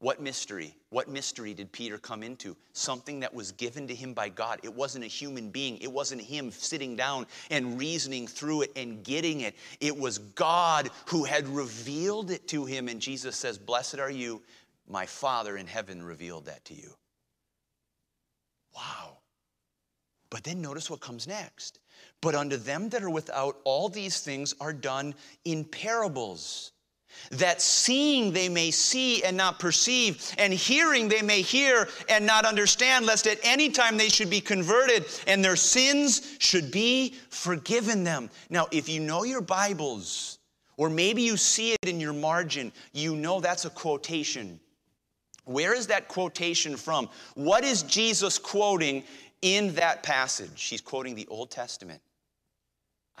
What 0.00 0.20
mystery? 0.20 0.74
What 0.88 1.08
mystery 1.08 1.54
did 1.54 1.70
Peter 1.70 1.98
come 1.98 2.24
into? 2.24 2.56
Something 2.72 3.20
that 3.20 3.32
was 3.32 3.52
given 3.52 3.86
to 3.86 3.94
him 3.94 4.12
by 4.12 4.28
God. 4.28 4.58
It 4.64 4.74
wasn't 4.74 5.04
a 5.04 5.06
human 5.06 5.50
being. 5.50 5.78
It 5.78 5.92
wasn't 5.92 6.20
him 6.20 6.50
sitting 6.50 6.96
down 6.96 7.28
and 7.52 7.78
reasoning 7.78 8.26
through 8.26 8.62
it 8.62 8.72
and 8.74 9.04
getting 9.04 9.42
it. 9.42 9.54
It 9.78 9.96
was 9.96 10.18
God 10.18 10.90
who 11.06 11.22
had 11.22 11.46
revealed 11.46 12.32
it 12.32 12.48
to 12.48 12.64
him. 12.64 12.88
And 12.88 13.00
Jesus 13.00 13.36
says, 13.36 13.56
Blessed 13.56 14.00
are 14.00 14.10
you. 14.10 14.42
My 14.88 15.06
Father 15.06 15.58
in 15.58 15.68
heaven 15.68 16.02
revealed 16.02 16.46
that 16.46 16.64
to 16.64 16.74
you. 16.74 16.92
Wow. 18.74 19.18
But 20.28 20.42
then 20.42 20.60
notice 20.60 20.90
what 20.90 20.98
comes 20.98 21.28
next. 21.28 21.78
But 22.20 22.34
unto 22.34 22.56
them 22.56 22.88
that 22.90 23.02
are 23.02 23.10
without, 23.10 23.56
all 23.64 23.88
these 23.88 24.20
things 24.20 24.54
are 24.60 24.72
done 24.72 25.14
in 25.44 25.64
parables. 25.64 26.72
That 27.32 27.60
seeing 27.60 28.32
they 28.32 28.48
may 28.48 28.70
see 28.70 29.22
and 29.24 29.36
not 29.36 29.58
perceive, 29.58 30.34
and 30.38 30.52
hearing 30.52 31.08
they 31.08 31.22
may 31.22 31.42
hear 31.42 31.88
and 32.08 32.24
not 32.24 32.46
understand, 32.46 33.04
lest 33.04 33.26
at 33.26 33.38
any 33.42 33.68
time 33.70 33.96
they 33.96 34.08
should 34.08 34.30
be 34.30 34.40
converted 34.40 35.06
and 35.26 35.44
their 35.44 35.56
sins 35.56 36.36
should 36.38 36.70
be 36.70 37.14
forgiven 37.30 38.04
them. 38.04 38.30
Now, 38.48 38.68
if 38.70 38.88
you 38.88 39.00
know 39.00 39.24
your 39.24 39.40
Bibles, 39.40 40.38
or 40.76 40.88
maybe 40.88 41.22
you 41.22 41.36
see 41.36 41.72
it 41.72 41.88
in 41.88 42.00
your 42.00 42.12
margin, 42.12 42.72
you 42.92 43.16
know 43.16 43.40
that's 43.40 43.64
a 43.64 43.70
quotation. 43.70 44.60
Where 45.44 45.74
is 45.74 45.88
that 45.88 46.08
quotation 46.08 46.76
from? 46.76 47.08
What 47.34 47.64
is 47.64 47.82
Jesus 47.82 48.38
quoting 48.38 49.02
in 49.42 49.74
that 49.74 50.02
passage? 50.02 50.64
He's 50.64 50.80
quoting 50.80 51.14
the 51.14 51.26
Old 51.28 51.50
Testament. 51.50 52.00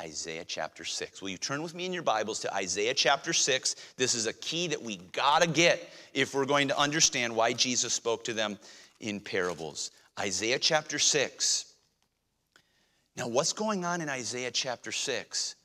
Isaiah 0.00 0.44
chapter 0.46 0.84
6. 0.84 1.20
Will 1.20 1.28
you 1.28 1.36
turn 1.36 1.62
with 1.62 1.74
me 1.74 1.84
in 1.84 1.92
your 1.92 2.02
Bibles 2.02 2.40
to 2.40 2.54
Isaiah 2.54 2.94
chapter 2.94 3.34
6? 3.34 3.76
This 3.96 4.14
is 4.14 4.26
a 4.26 4.32
key 4.32 4.66
that 4.68 4.82
we 4.82 4.96
got 5.12 5.42
to 5.42 5.48
get 5.48 5.92
if 6.14 6.34
we're 6.34 6.46
going 6.46 6.68
to 6.68 6.78
understand 6.78 7.36
why 7.36 7.52
Jesus 7.52 7.92
spoke 7.92 8.24
to 8.24 8.32
them 8.32 8.58
in 9.00 9.20
parables. 9.20 9.90
Isaiah 10.18 10.58
chapter 10.58 10.98
6. 10.98 11.74
Now, 13.16 13.28
what's 13.28 13.52
going 13.52 13.84
on 13.84 14.00
in 14.00 14.08
Isaiah 14.08 14.50
chapter 14.50 14.92
6? 14.92 15.56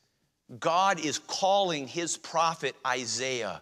God 0.60 1.00
is 1.00 1.20
calling 1.20 1.88
his 1.88 2.18
prophet 2.18 2.76
Isaiah 2.86 3.62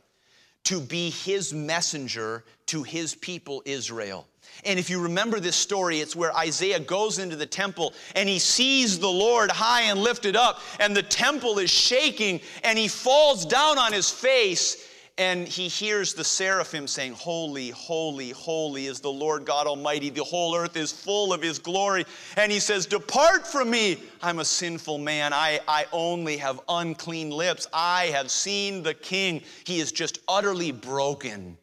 to 0.65 0.79
be 0.79 1.11
his 1.11 1.53
messenger 1.53 2.43
to 2.67 2.83
his 2.83 3.13
people 3.15 3.61
Israel. 3.65 4.27
And 4.65 4.79
if 4.79 4.89
you 4.89 4.99
remember 5.01 5.39
this 5.39 5.55
story, 5.55 5.99
it's 5.99 6.15
where 6.15 6.35
Isaiah 6.35 6.79
goes 6.79 7.19
into 7.19 7.35
the 7.35 7.45
temple 7.45 7.93
and 8.15 8.29
he 8.29 8.39
sees 8.39 8.99
the 8.99 9.09
Lord 9.09 9.51
high 9.51 9.83
and 9.83 9.99
lifted 9.99 10.35
up, 10.35 10.61
and 10.79 10.95
the 10.95 11.03
temple 11.03 11.59
is 11.59 11.69
shaking, 11.69 12.41
and 12.63 12.77
he 12.77 12.87
falls 12.87 13.45
down 13.45 13.77
on 13.77 13.93
his 13.93 14.09
face. 14.09 14.89
and 15.19 15.47
he 15.47 15.67
hears 15.67 16.15
the 16.15 16.23
seraphim 16.23 16.87
saying, 16.87 17.13
Holy, 17.13 17.69
holy, 17.69 18.31
holy 18.31 18.87
is 18.87 18.99
the 18.99 19.11
Lord 19.11 19.45
God 19.45 19.67
Almighty. 19.67 20.09
The 20.09 20.23
whole 20.23 20.55
earth 20.55 20.75
is 20.75 20.91
full 20.91 21.33
of 21.33 21.41
his 21.41 21.59
glory. 21.59 22.05
And 22.35 22.51
he 22.51 22.59
says, 22.59 22.87
Depart 22.87 23.45
from 23.45 23.69
me. 23.69 24.01
I'm 24.23 24.39
a 24.39 24.45
sinful 24.45 24.97
man. 24.97 25.31
I, 25.31 25.59
I 25.67 25.85
only 25.91 26.37
have 26.37 26.59
unclean 26.67 27.29
lips. 27.29 27.67
I 27.71 28.05
have 28.05 28.31
seen 28.31 28.81
the 28.81 28.95
king. 28.95 29.43
He 29.65 29.79
is 29.79 29.91
just 29.91 30.17
utterly 30.27 30.71
broken. 30.71 31.59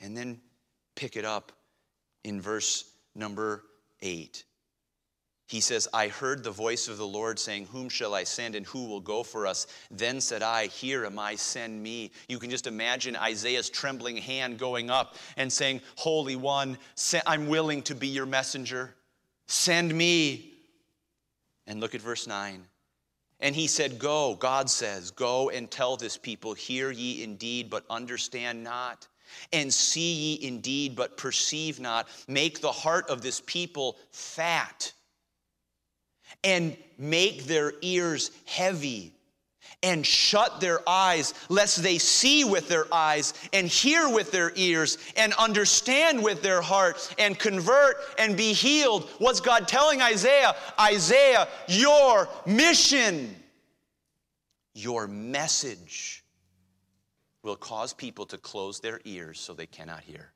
And 0.00 0.14
then 0.14 0.40
pick 1.00 1.16
it 1.16 1.24
up 1.24 1.50
in 2.24 2.42
verse 2.42 2.84
number 3.14 3.64
eight. 4.02 4.44
He 5.46 5.60
says, 5.60 5.88
I 5.94 6.08
heard 6.08 6.44
the 6.44 6.50
voice 6.50 6.88
of 6.88 6.98
the 6.98 7.06
Lord 7.06 7.38
saying, 7.38 7.66
Whom 7.72 7.88
shall 7.88 8.14
I 8.14 8.24
send 8.24 8.54
and 8.54 8.66
who 8.66 8.86
will 8.86 9.00
go 9.00 9.22
for 9.22 9.46
us? 9.46 9.66
Then 9.90 10.20
said 10.20 10.42
I, 10.42 10.66
Here 10.66 11.06
am 11.06 11.18
I, 11.18 11.36
send 11.36 11.82
me. 11.82 12.10
You 12.28 12.38
can 12.38 12.50
just 12.50 12.66
imagine 12.66 13.16
Isaiah's 13.16 13.70
trembling 13.70 14.18
hand 14.18 14.58
going 14.58 14.90
up 14.90 15.16
and 15.38 15.50
saying, 15.50 15.80
Holy 15.96 16.36
One, 16.36 16.76
I'm 17.26 17.48
willing 17.48 17.80
to 17.84 17.94
be 17.94 18.08
your 18.08 18.26
messenger. 18.26 18.94
Send 19.48 19.94
me. 19.94 20.52
And 21.66 21.80
look 21.80 21.94
at 21.94 22.02
verse 22.02 22.26
9. 22.26 22.62
And 23.40 23.56
he 23.56 23.68
said, 23.68 23.98
Go, 23.98 24.34
God 24.34 24.68
says, 24.68 25.10
Go 25.10 25.48
and 25.48 25.70
tell 25.70 25.96
this 25.96 26.18
people, 26.18 26.52
Hear 26.52 26.90
ye 26.90 27.24
indeed, 27.24 27.70
but 27.70 27.86
understand 27.88 28.62
not. 28.62 29.08
And 29.52 29.72
see 29.72 30.12
ye 30.12 30.46
indeed, 30.46 30.96
but 30.96 31.16
perceive 31.16 31.80
not. 31.80 32.08
Make 32.28 32.60
the 32.60 32.72
heart 32.72 33.08
of 33.08 33.22
this 33.22 33.42
people 33.44 33.96
fat 34.10 34.92
and 36.44 36.76
make 36.98 37.44
their 37.44 37.72
ears 37.82 38.30
heavy 38.44 39.12
and 39.82 40.04
shut 40.04 40.60
their 40.60 40.86
eyes, 40.88 41.32
lest 41.48 41.82
they 41.82 41.96
see 41.98 42.44
with 42.44 42.68
their 42.68 42.92
eyes 42.92 43.32
and 43.52 43.66
hear 43.66 44.08
with 44.08 44.30
their 44.30 44.52
ears 44.54 44.98
and 45.16 45.32
understand 45.34 46.22
with 46.22 46.42
their 46.42 46.60
heart 46.60 47.14
and 47.18 47.38
convert 47.38 47.96
and 48.18 48.36
be 48.36 48.52
healed. 48.52 49.08
What's 49.18 49.40
God 49.40 49.66
telling 49.66 50.02
Isaiah? 50.02 50.54
Isaiah, 50.78 51.48
your 51.66 52.28
mission, 52.44 53.34
your 54.74 55.06
message 55.06 56.19
will 57.42 57.56
cause 57.56 57.92
people 57.92 58.26
to 58.26 58.38
close 58.38 58.80
their 58.80 59.00
ears 59.04 59.40
so 59.40 59.54
they 59.54 59.66
cannot 59.66 60.00
hear 60.00 60.32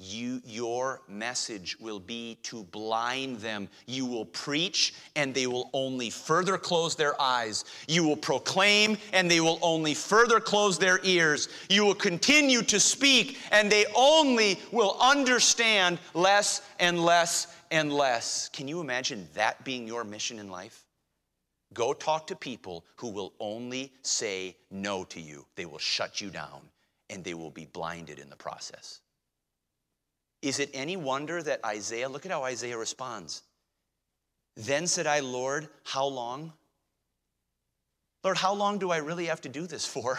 you, 0.00 0.40
your 0.44 1.02
message 1.08 1.78
will 1.78 2.00
be 2.00 2.38
to 2.42 2.64
blind 2.64 3.36
them. 3.38 3.68
You 3.86 4.06
will 4.06 4.24
preach, 4.24 4.94
and 5.14 5.34
they 5.34 5.46
will 5.46 5.68
only 5.72 6.10
further 6.10 6.56
close 6.56 6.96
their 6.96 7.20
eyes. 7.20 7.64
You 7.86 8.04
will 8.04 8.16
proclaim, 8.16 8.96
and 9.12 9.30
they 9.30 9.40
will 9.40 9.58
only 9.62 9.94
further 9.94 10.40
close 10.40 10.78
their 10.78 11.00
ears. 11.04 11.48
You 11.68 11.84
will 11.84 11.94
continue 11.94 12.62
to 12.62 12.80
speak, 12.80 13.38
and 13.52 13.70
they 13.70 13.84
only 13.94 14.58
will 14.72 14.96
understand 15.00 15.98
less 16.14 16.62
and 16.78 17.04
less 17.04 17.48
and 17.70 17.92
less. 17.92 18.48
Can 18.48 18.68
you 18.68 18.80
imagine 18.80 19.28
that 19.34 19.62
being 19.64 19.86
your 19.86 20.04
mission 20.04 20.38
in 20.38 20.50
life? 20.50 20.84
Go 21.72 21.92
talk 21.92 22.26
to 22.28 22.36
people 22.36 22.84
who 22.96 23.08
will 23.08 23.32
only 23.38 23.92
say 24.02 24.56
no 24.70 25.04
to 25.04 25.20
you. 25.20 25.46
They 25.54 25.66
will 25.66 25.78
shut 25.78 26.20
you 26.20 26.30
down, 26.30 26.62
and 27.08 27.22
they 27.22 27.34
will 27.34 27.50
be 27.50 27.66
blinded 27.66 28.18
in 28.18 28.28
the 28.28 28.36
process. 28.36 29.00
Is 30.42 30.58
it 30.58 30.70
any 30.72 30.96
wonder 30.96 31.42
that 31.42 31.64
Isaiah, 31.64 32.08
look 32.08 32.24
at 32.26 32.32
how 32.32 32.42
Isaiah 32.42 32.78
responds. 32.78 33.42
Then 34.56 34.86
said 34.86 35.06
I, 35.06 35.20
Lord, 35.20 35.68
how 35.84 36.06
long? 36.06 36.52
Lord, 38.24 38.36
how 38.36 38.52
long 38.54 38.78
do 38.78 38.90
I 38.90 38.98
really 38.98 39.26
have 39.26 39.40
to 39.42 39.48
do 39.48 39.66
this 39.66 39.86
for? 39.86 40.18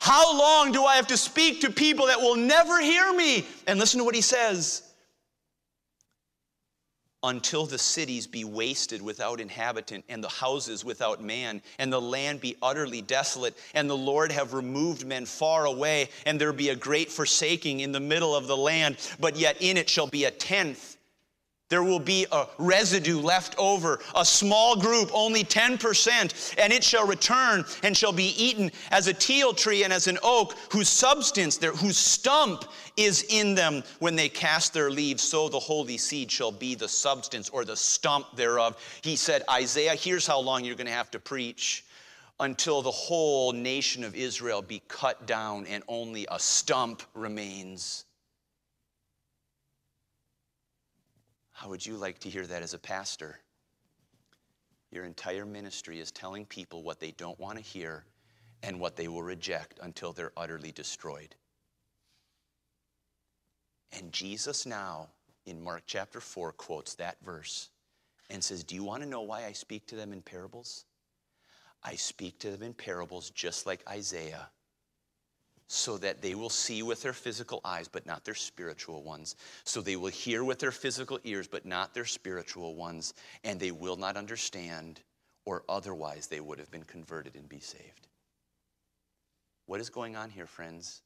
How 0.00 0.36
long 0.36 0.72
do 0.72 0.84
I 0.84 0.96
have 0.96 1.06
to 1.08 1.16
speak 1.16 1.60
to 1.60 1.70
people 1.70 2.06
that 2.06 2.20
will 2.20 2.36
never 2.36 2.80
hear 2.80 3.12
me? 3.12 3.46
And 3.66 3.78
listen 3.78 3.98
to 3.98 4.04
what 4.04 4.14
he 4.14 4.22
says 4.22 4.89
until 7.22 7.66
the 7.66 7.78
cities 7.78 8.26
be 8.26 8.44
wasted 8.44 9.02
without 9.02 9.40
inhabitant, 9.40 10.04
and 10.08 10.24
the 10.24 10.28
houses 10.28 10.84
without 10.84 11.22
man, 11.22 11.60
and 11.78 11.92
the 11.92 12.00
land 12.00 12.40
be 12.40 12.56
utterly 12.62 13.02
desolate, 13.02 13.56
and 13.74 13.90
the 13.90 13.96
Lord 13.96 14.32
have 14.32 14.54
removed 14.54 15.06
men 15.06 15.26
far 15.26 15.66
away, 15.66 16.08
and 16.24 16.40
there 16.40 16.52
be 16.52 16.70
a 16.70 16.76
great 16.76 17.10
forsaking 17.10 17.80
in 17.80 17.92
the 17.92 18.00
middle 18.00 18.34
of 18.34 18.46
the 18.46 18.56
land, 18.56 18.96
but 19.18 19.36
yet 19.36 19.56
in 19.60 19.76
it 19.76 19.90
shall 19.90 20.06
be 20.06 20.24
a 20.24 20.30
tenth 20.30 20.96
there 21.70 21.84
will 21.84 22.00
be 22.00 22.26
a 22.32 22.46
residue 22.58 23.20
left 23.20 23.54
over, 23.56 24.00
a 24.14 24.24
small 24.24 24.76
group, 24.76 25.08
only 25.14 25.44
10%, 25.44 26.54
and 26.58 26.72
it 26.72 26.84
shall 26.84 27.06
return 27.06 27.64
and 27.82 27.96
shall 27.96 28.12
be 28.12 28.34
eaten 28.36 28.70
as 28.90 29.06
a 29.06 29.14
teil 29.14 29.54
tree 29.54 29.84
and 29.84 29.92
as 29.92 30.08
an 30.08 30.18
oak, 30.22 30.54
whose 30.70 30.88
substance, 30.88 31.56
their, 31.56 31.72
whose 31.72 31.96
stump 31.96 32.64
is 32.96 33.24
in 33.30 33.54
them 33.54 33.82
when 34.00 34.16
they 34.16 34.28
cast 34.28 34.74
their 34.74 34.90
leaves. 34.90 35.22
So 35.22 35.48
the 35.48 35.60
holy 35.60 35.96
seed 35.96 36.30
shall 36.30 36.52
be 36.52 36.74
the 36.74 36.88
substance 36.88 37.48
or 37.48 37.64
the 37.64 37.76
stump 37.76 38.36
thereof. 38.36 38.76
He 39.02 39.14
said, 39.14 39.42
Isaiah, 39.48 39.94
here's 39.94 40.26
how 40.26 40.40
long 40.40 40.64
you're 40.64 40.74
going 40.74 40.86
to 40.88 40.92
have 40.92 41.10
to 41.12 41.20
preach 41.20 41.84
until 42.40 42.82
the 42.82 42.90
whole 42.90 43.52
nation 43.52 44.02
of 44.02 44.16
Israel 44.16 44.60
be 44.60 44.82
cut 44.88 45.26
down 45.26 45.66
and 45.66 45.84
only 45.86 46.26
a 46.30 46.38
stump 46.38 47.02
remains. 47.14 48.06
How 51.60 51.68
would 51.68 51.84
you 51.84 51.98
like 51.98 52.18
to 52.20 52.30
hear 52.30 52.46
that 52.46 52.62
as 52.62 52.72
a 52.72 52.78
pastor? 52.78 53.38
Your 54.90 55.04
entire 55.04 55.44
ministry 55.44 56.00
is 56.00 56.10
telling 56.10 56.46
people 56.46 56.82
what 56.82 57.00
they 57.00 57.10
don't 57.10 57.38
want 57.38 57.58
to 57.58 57.62
hear 57.62 58.06
and 58.62 58.80
what 58.80 58.96
they 58.96 59.08
will 59.08 59.22
reject 59.22 59.78
until 59.82 60.14
they're 60.14 60.32
utterly 60.38 60.72
destroyed. 60.72 61.34
And 63.92 64.10
Jesus 64.10 64.64
now, 64.64 65.08
in 65.44 65.62
Mark 65.62 65.82
chapter 65.84 66.18
4, 66.18 66.52
quotes 66.52 66.94
that 66.94 67.18
verse 67.22 67.68
and 68.30 68.42
says, 68.42 68.64
Do 68.64 68.74
you 68.74 68.82
want 68.82 69.02
to 69.02 69.08
know 69.08 69.20
why 69.20 69.44
I 69.44 69.52
speak 69.52 69.86
to 69.88 69.96
them 69.96 70.14
in 70.14 70.22
parables? 70.22 70.86
I 71.84 71.94
speak 71.96 72.38
to 72.38 72.50
them 72.50 72.62
in 72.62 72.72
parables 72.72 73.28
just 73.28 73.66
like 73.66 73.86
Isaiah 73.86 74.48
so 75.72 75.96
that 75.96 76.20
they 76.20 76.34
will 76.34 76.50
see 76.50 76.82
with 76.82 77.00
their 77.00 77.12
physical 77.12 77.60
eyes, 77.64 77.86
but 77.86 78.04
not 78.04 78.24
their 78.24 78.34
spiritual 78.34 79.04
ones. 79.04 79.36
So 79.62 79.80
they 79.80 79.94
will 79.94 80.10
hear 80.10 80.42
with 80.42 80.58
their 80.58 80.72
physical 80.72 81.20
ears, 81.22 81.46
but 81.46 81.64
not 81.64 81.94
their 81.94 82.04
spiritual 82.04 82.74
ones. 82.74 83.14
And 83.44 83.60
they 83.60 83.70
will 83.70 83.94
not 83.94 84.16
understand, 84.16 84.98
or 85.44 85.62
otherwise 85.68 86.26
they 86.26 86.40
would 86.40 86.58
have 86.58 86.72
been 86.72 86.82
converted 86.82 87.36
and 87.36 87.48
be 87.48 87.60
saved. 87.60 88.08
What 89.66 89.80
is 89.80 89.90
going 89.90 90.16
on 90.16 90.28
here, 90.28 90.48
friends? 90.48 91.02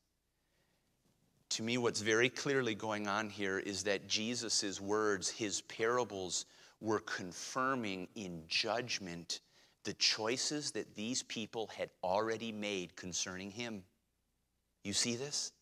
To 1.50 1.62
me, 1.62 1.76
what's 1.76 2.00
very 2.00 2.30
clearly 2.30 2.74
going 2.74 3.06
on 3.06 3.28
here 3.28 3.58
is 3.58 3.82
that 3.82 4.08
Jesus' 4.08 4.80
words, 4.80 5.28
his 5.28 5.60
parables, 5.60 6.46
were 6.80 7.00
confirming 7.00 8.08
in 8.14 8.44
judgment 8.48 9.40
the 9.84 9.92
choices 9.92 10.70
that 10.70 10.94
these 10.94 11.22
people 11.22 11.66
had 11.76 11.90
already 12.02 12.50
made 12.50 12.96
concerning 12.96 13.50
him. 13.50 13.84
You 14.84 14.92
see 14.92 15.16
this? 15.16 15.52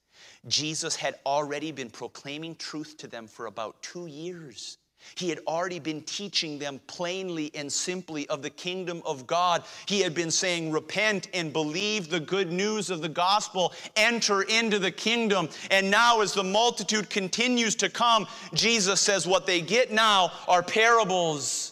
Jesus 0.49 0.97
had 0.97 1.15
already 1.25 1.73
been 1.73 1.91
proclaiming 1.91 2.57
truth 2.57 2.97
to 2.99 3.07
them 3.07 3.27
for 3.27 3.47
about 3.47 3.81
two 3.83 4.07
years. 4.07 4.79
He 5.17 5.29
had 5.29 5.41
already 5.47 5.81
been 5.81 6.03
teaching 6.03 6.59
them 6.59 6.81
plainly 6.87 7.51
and 7.55 7.73
simply 7.73 8.29
of 8.29 8.43
the 8.43 8.51
kingdom 8.51 9.03
of 9.05 9.27
God. 9.27 9.65
He 9.87 10.01
had 10.01 10.15
been 10.15 10.31
saying, 10.31 10.71
Repent 10.71 11.29
and 11.35 11.53
believe 11.53 12.09
the 12.09 12.21
good 12.21 12.53
news 12.53 12.89
of 12.91 13.03
the 13.03 13.09
gospel, 13.09 13.73
enter 13.97 14.43
into 14.43 14.79
the 14.79 14.93
kingdom. 14.93 15.49
And 15.71 15.91
now, 15.91 16.21
as 16.21 16.35
the 16.35 16.45
multitude 16.45 17.11
continues 17.11 17.75
to 17.77 17.89
come, 17.89 18.27
Jesus 18.55 19.01
says, 19.01 19.27
What 19.27 19.47
they 19.47 19.61
get 19.61 19.91
now 19.93 20.31
are 20.47 20.63
parables 20.63 21.72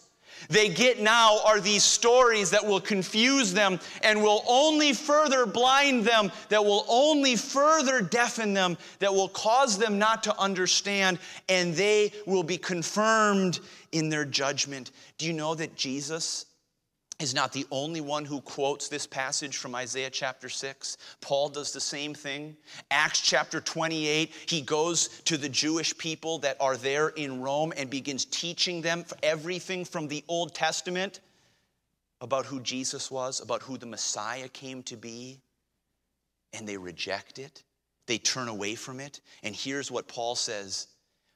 they 0.50 0.68
get 0.68 1.00
now 1.00 1.38
are 1.46 1.60
these 1.60 1.84
stories 1.84 2.50
that 2.50 2.66
will 2.66 2.80
confuse 2.80 3.54
them 3.54 3.80
and 4.02 4.22
will 4.22 4.44
only 4.46 4.92
further 4.92 5.46
blind 5.46 6.04
them, 6.04 6.30
that 6.48 6.64
will 6.64 6.84
only 6.88 7.36
further 7.36 8.02
deafen 8.02 8.52
them, 8.52 8.76
that 8.98 9.14
will 9.14 9.28
cause 9.28 9.78
them 9.78 9.98
not 9.98 10.24
to 10.24 10.38
understand, 10.38 11.18
and 11.48 11.74
they 11.74 12.12
will 12.26 12.42
be 12.42 12.58
confirmed 12.58 13.60
in 13.92 14.08
their 14.08 14.24
judgment. 14.24 14.90
Do 15.16 15.26
you 15.26 15.32
know 15.32 15.54
that 15.54 15.76
Jesus 15.76 16.46
is 17.20 17.34
not 17.34 17.52
the 17.52 17.66
only 17.70 18.00
one 18.00 18.24
who 18.24 18.40
quotes 18.40 18.88
this 18.88 19.06
passage 19.06 19.56
from 19.56 19.74
Isaiah 19.74 20.10
chapter 20.10 20.48
6. 20.48 20.96
Paul 21.20 21.50
does 21.50 21.72
the 21.72 21.80
same 21.80 22.14
thing. 22.14 22.56
Acts 22.90 23.20
chapter 23.20 23.60
28, 23.60 24.32
he 24.46 24.62
goes 24.62 25.08
to 25.26 25.36
the 25.36 25.48
Jewish 25.48 25.96
people 25.98 26.38
that 26.38 26.56
are 26.60 26.76
there 26.76 27.08
in 27.10 27.40
Rome 27.40 27.72
and 27.76 27.90
begins 27.90 28.24
teaching 28.24 28.80
them 28.80 29.04
everything 29.22 29.84
from 29.84 30.08
the 30.08 30.24
Old 30.28 30.54
Testament 30.54 31.20
about 32.20 32.46
who 32.46 32.60
Jesus 32.60 33.10
was, 33.10 33.40
about 33.40 33.62
who 33.62 33.76
the 33.76 33.86
Messiah 33.86 34.48
came 34.48 34.82
to 34.84 34.96
be. 34.96 35.40
And 36.52 36.66
they 36.68 36.76
reject 36.76 37.38
it, 37.38 37.62
they 38.06 38.18
turn 38.18 38.48
away 38.48 38.74
from 38.74 38.98
it. 38.98 39.20
And 39.42 39.54
here's 39.54 39.90
what 39.90 40.08
Paul 40.08 40.34
says 40.34 40.88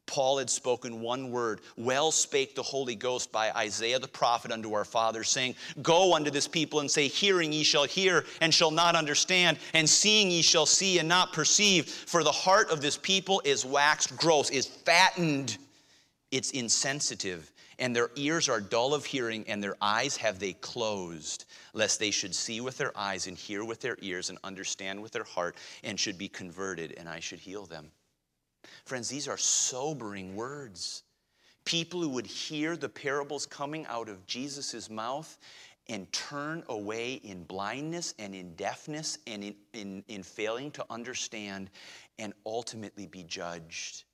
Paul 0.07 0.39
had 0.39 0.51
spoken 0.51 1.01
one 1.01 1.31
word, 1.31 1.61
well 1.77 2.13
spake 2.13 2.55
the 2.55 2.63
Holy 2.63 2.95
Ghost 2.95 3.33
by 3.33 3.51
Isaiah 3.53 3.99
the 3.99 4.09
prophet 4.09 4.53
unto 4.53 4.75
our 4.75 4.85
fathers, 4.85 5.29
saying, 5.29 5.55
Go 5.83 6.15
unto 6.15 6.31
this 6.31 6.47
people 6.47 6.81
and 6.81 6.91
say, 6.91 7.09
Hearing 7.09 7.53
ye 7.53 7.65
shall 7.65 7.85
hear 7.85 8.25
and 8.41 8.53
shall 8.53 8.71
not 8.71 8.97
understand, 8.97 9.59
and 9.73 9.89
seeing 9.89 10.31
ye 10.31 10.43
shall 10.43 10.67
see 10.67 10.99
and 10.99 11.09
not 11.09 11.33
perceive. 11.33 11.87
For 11.87 12.23
the 12.23 12.33
heart 12.33 12.71
of 12.71 12.81
this 12.81 12.97
people 12.97 13.43
is 13.45 13.65
waxed 13.65 14.17
gross, 14.17 14.51
is 14.51 14.67
fattened, 14.67 15.59
it's 16.31 16.51
insensitive, 16.51 17.51
and 17.79 17.95
their 17.95 18.11
ears 18.17 18.49
are 18.49 18.61
dull 18.61 18.95
of 18.95 19.05
hearing, 19.05 19.45
and 19.49 19.63
their 19.63 19.77
eyes 19.81 20.17
have 20.19 20.39
they 20.39 20.53
closed, 20.53 21.45
lest 21.73 21.99
they 21.99 22.11
should 22.11 22.35
see 22.35 22.61
with 22.61 22.77
their 22.77 22.97
eyes 22.97 23.27
and 23.27 23.37
hear 23.37 23.65
with 23.65 23.81
their 23.81 23.97
ears 24.01 24.31
and 24.31 24.39
understand 24.45 25.03
with 25.03 25.13
their 25.13 25.25
heart, 25.25 25.57
and 25.83 25.99
should 25.99 26.19
be 26.19 26.29
converted, 26.29 26.95
and 26.97 27.09
I 27.09 27.21
should 27.21 27.41
heal 27.41 27.67
them. 27.67 27.91
Friends, 28.85 29.09
these 29.09 29.29
are 29.29 29.39
sobering 29.39 30.37
words. 30.37 31.03
People 31.65 32.03
who 32.03 32.11
would 32.11 32.27
hear 32.27 32.77
the 32.77 32.89
parables 32.89 33.47
coming 33.47 33.87
out 33.87 34.09
of 34.09 34.27
Jesus' 34.27 34.91
mouth 34.91 35.39
and 35.89 36.11
turn 36.13 36.63
away 36.69 37.15
in 37.15 37.45
blindness 37.45 38.15
and 38.19 38.35
in 38.35 38.55
deafness 38.55 39.19
and 39.27 39.45
in, 39.45 39.55
in, 39.73 40.05
in 40.09 40.23
failing 40.23 40.71
to 40.73 40.85
understand 40.91 41.71
and 42.19 42.33
ultimately 42.45 43.07
be 43.07 43.23
judged. 43.25 44.05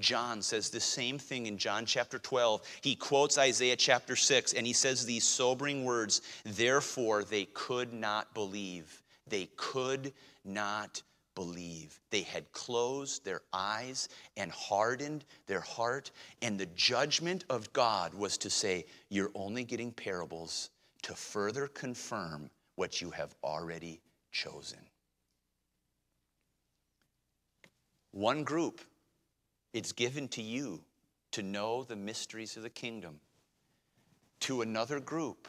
John 0.00 0.42
says 0.42 0.70
the 0.70 0.80
same 0.80 1.18
thing 1.18 1.46
in 1.46 1.56
John 1.56 1.86
chapter 1.86 2.18
12. 2.18 2.62
He 2.80 2.96
quotes 2.96 3.38
Isaiah 3.38 3.76
chapter 3.76 4.16
6 4.16 4.54
and 4.54 4.66
he 4.66 4.72
says 4.72 5.06
these 5.06 5.24
sobering 5.24 5.84
words 5.84 6.22
Therefore, 6.44 7.22
they 7.22 7.44
could 7.46 7.92
not 7.92 8.34
believe. 8.34 9.02
They 9.28 9.48
could 9.56 10.12
not 10.44 11.02
believe. 11.34 12.00
They 12.10 12.22
had 12.22 12.50
closed 12.52 13.24
their 13.24 13.42
eyes 13.52 14.08
and 14.36 14.50
hardened 14.50 15.24
their 15.46 15.60
heart, 15.60 16.10
and 16.42 16.58
the 16.58 16.66
judgment 16.66 17.44
of 17.50 17.72
God 17.72 18.14
was 18.14 18.38
to 18.38 18.50
say, 18.50 18.86
You're 19.08 19.32
only 19.34 19.64
getting 19.64 19.92
parables 19.92 20.70
to 21.02 21.14
further 21.14 21.66
confirm 21.66 22.50
what 22.76 23.00
you 23.00 23.10
have 23.10 23.34
already 23.42 24.00
chosen. 24.32 24.78
One 28.12 28.44
group, 28.44 28.80
it's 29.72 29.92
given 29.92 30.28
to 30.28 30.42
you 30.42 30.82
to 31.32 31.42
know 31.42 31.82
the 31.82 31.96
mysteries 31.96 32.56
of 32.56 32.62
the 32.62 32.70
kingdom. 32.70 33.18
To 34.40 34.62
another 34.62 35.00
group, 35.00 35.48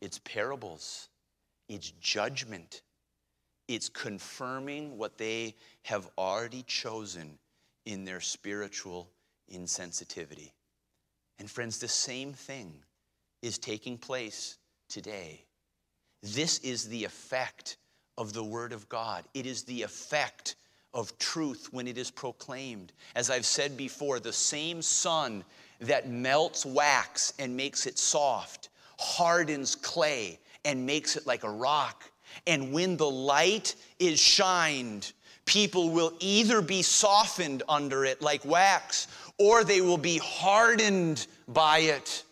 it's 0.00 0.20
parables, 0.20 1.08
it's 1.68 1.90
judgment 2.00 2.82
it's 3.68 3.88
confirming 3.88 4.98
what 4.98 5.18
they 5.18 5.54
have 5.82 6.08
already 6.18 6.62
chosen 6.66 7.38
in 7.86 8.04
their 8.04 8.20
spiritual 8.20 9.10
insensitivity. 9.52 10.50
And 11.38 11.50
friends, 11.50 11.78
the 11.78 11.88
same 11.88 12.32
thing 12.32 12.72
is 13.42 13.58
taking 13.58 13.98
place 13.98 14.58
today. 14.88 15.44
This 16.22 16.58
is 16.60 16.88
the 16.88 17.04
effect 17.04 17.76
of 18.16 18.32
the 18.32 18.44
Word 18.44 18.72
of 18.72 18.88
God. 18.88 19.24
It 19.34 19.46
is 19.46 19.64
the 19.64 19.82
effect 19.82 20.56
of 20.94 21.16
truth 21.18 21.68
when 21.72 21.88
it 21.88 21.98
is 21.98 22.10
proclaimed. 22.10 22.92
As 23.16 23.28
I've 23.28 23.44
said 23.44 23.76
before, 23.76 24.20
the 24.20 24.32
same 24.32 24.80
sun 24.80 25.44
that 25.80 26.08
melts 26.08 26.64
wax 26.64 27.34
and 27.38 27.56
makes 27.56 27.86
it 27.86 27.98
soft, 27.98 28.68
hardens 28.98 29.74
clay 29.74 30.38
and 30.64 30.86
makes 30.86 31.16
it 31.16 31.26
like 31.26 31.42
a 31.42 31.50
rock 31.50 32.10
and 32.46 32.72
when 32.72 32.96
the 32.96 33.10
light 33.10 33.74
is 33.98 34.20
shined, 34.20 35.12
people 35.44 35.90
will 35.90 36.12
either 36.20 36.62
be 36.62 36.82
softened 36.82 37.62
under 37.68 38.04
it 38.04 38.22
like 38.22 38.44
wax, 38.44 39.06
or 39.38 39.64
they 39.64 39.80
will 39.80 39.98
be 39.98 40.18
hardened 40.18 41.26
by 41.48 41.78
it 41.78 42.24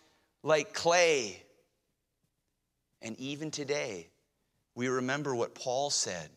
like 0.43 0.73
clay. 0.73 1.43
And 3.01 3.19
even 3.19 3.51
today, 3.51 4.09
we 4.75 4.89
remember 4.89 5.35
what 5.35 5.55
Paul 5.55 5.91
said 5.91 6.31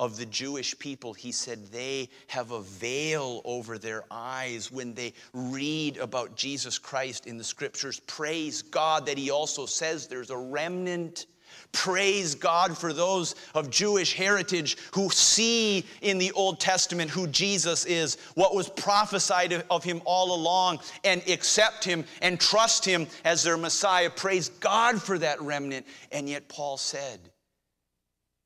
of 0.00 0.16
the 0.16 0.26
Jewish 0.26 0.78
people. 0.78 1.14
He 1.14 1.32
said 1.32 1.66
they 1.66 2.08
have 2.26 2.50
a 2.50 2.62
veil 2.62 3.40
over 3.44 3.78
their 3.78 4.04
eyes 4.10 4.70
when 4.70 4.94
they 4.94 5.14
read 5.32 5.96
about 5.98 6.36
Jesus 6.36 6.78
Christ 6.78 7.26
in 7.26 7.38
the 7.38 7.44
scriptures. 7.44 8.00
Praise 8.00 8.62
God 8.62 9.06
that 9.06 9.18
He 9.18 9.30
also 9.30 9.66
says 9.66 10.06
there's 10.06 10.30
a 10.30 10.36
remnant 10.36 11.26
Praise 11.74 12.34
God 12.34 12.78
for 12.78 12.92
those 12.92 13.34
of 13.54 13.68
Jewish 13.68 14.14
heritage 14.14 14.78
who 14.92 15.10
see 15.10 15.84
in 16.00 16.18
the 16.18 16.32
Old 16.32 16.60
Testament 16.60 17.10
who 17.10 17.26
Jesus 17.26 17.84
is, 17.84 18.16
what 18.34 18.54
was 18.54 18.70
prophesied 18.70 19.64
of 19.68 19.84
him 19.84 20.00
all 20.04 20.34
along, 20.34 20.78
and 21.02 21.20
accept 21.28 21.84
him 21.84 22.04
and 22.22 22.40
trust 22.40 22.84
him 22.84 23.06
as 23.24 23.42
their 23.42 23.56
Messiah. 23.56 24.08
Praise 24.08 24.48
God 24.48 25.02
for 25.02 25.18
that 25.18 25.42
remnant. 25.42 25.84
And 26.12 26.28
yet, 26.28 26.48
Paul 26.48 26.76
said, 26.76 27.18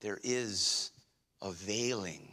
there 0.00 0.18
is 0.24 0.90
a 1.42 1.52
veiling 1.52 2.27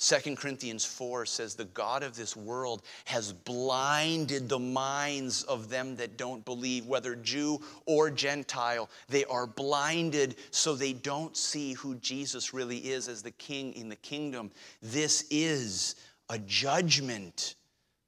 2 0.00 0.36
Corinthians 0.36 0.84
4 0.84 1.26
says, 1.26 1.54
The 1.54 1.64
God 1.64 2.04
of 2.04 2.14
this 2.14 2.36
world 2.36 2.82
has 3.04 3.32
blinded 3.32 4.48
the 4.48 4.58
minds 4.58 5.42
of 5.42 5.68
them 5.68 5.96
that 5.96 6.16
don't 6.16 6.44
believe, 6.44 6.86
whether 6.86 7.16
Jew 7.16 7.60
or 7.84 8.08
Gentile. 8.08 8.88
They 9.08 9.24
are 9.24 9.46
blinded 9.46 10.36
so 10.52 10.74
they 10.74 10.92
don't 10.92 11.36
see 11.36 11.72
who 11.72 11.96
Jesus 11.96 12.54
really 12.54 12.78
is 12.78 13.08
as 13.08 13.22
the 13.22 13.32
king 13.32 13.72
in 13.72 13.88
the 13.88 13.96
kingdom. 13.96 14.52
This 14.80 15.24
is 15.30 15.96
a 16.30 16.38
judgment 16.38 17.56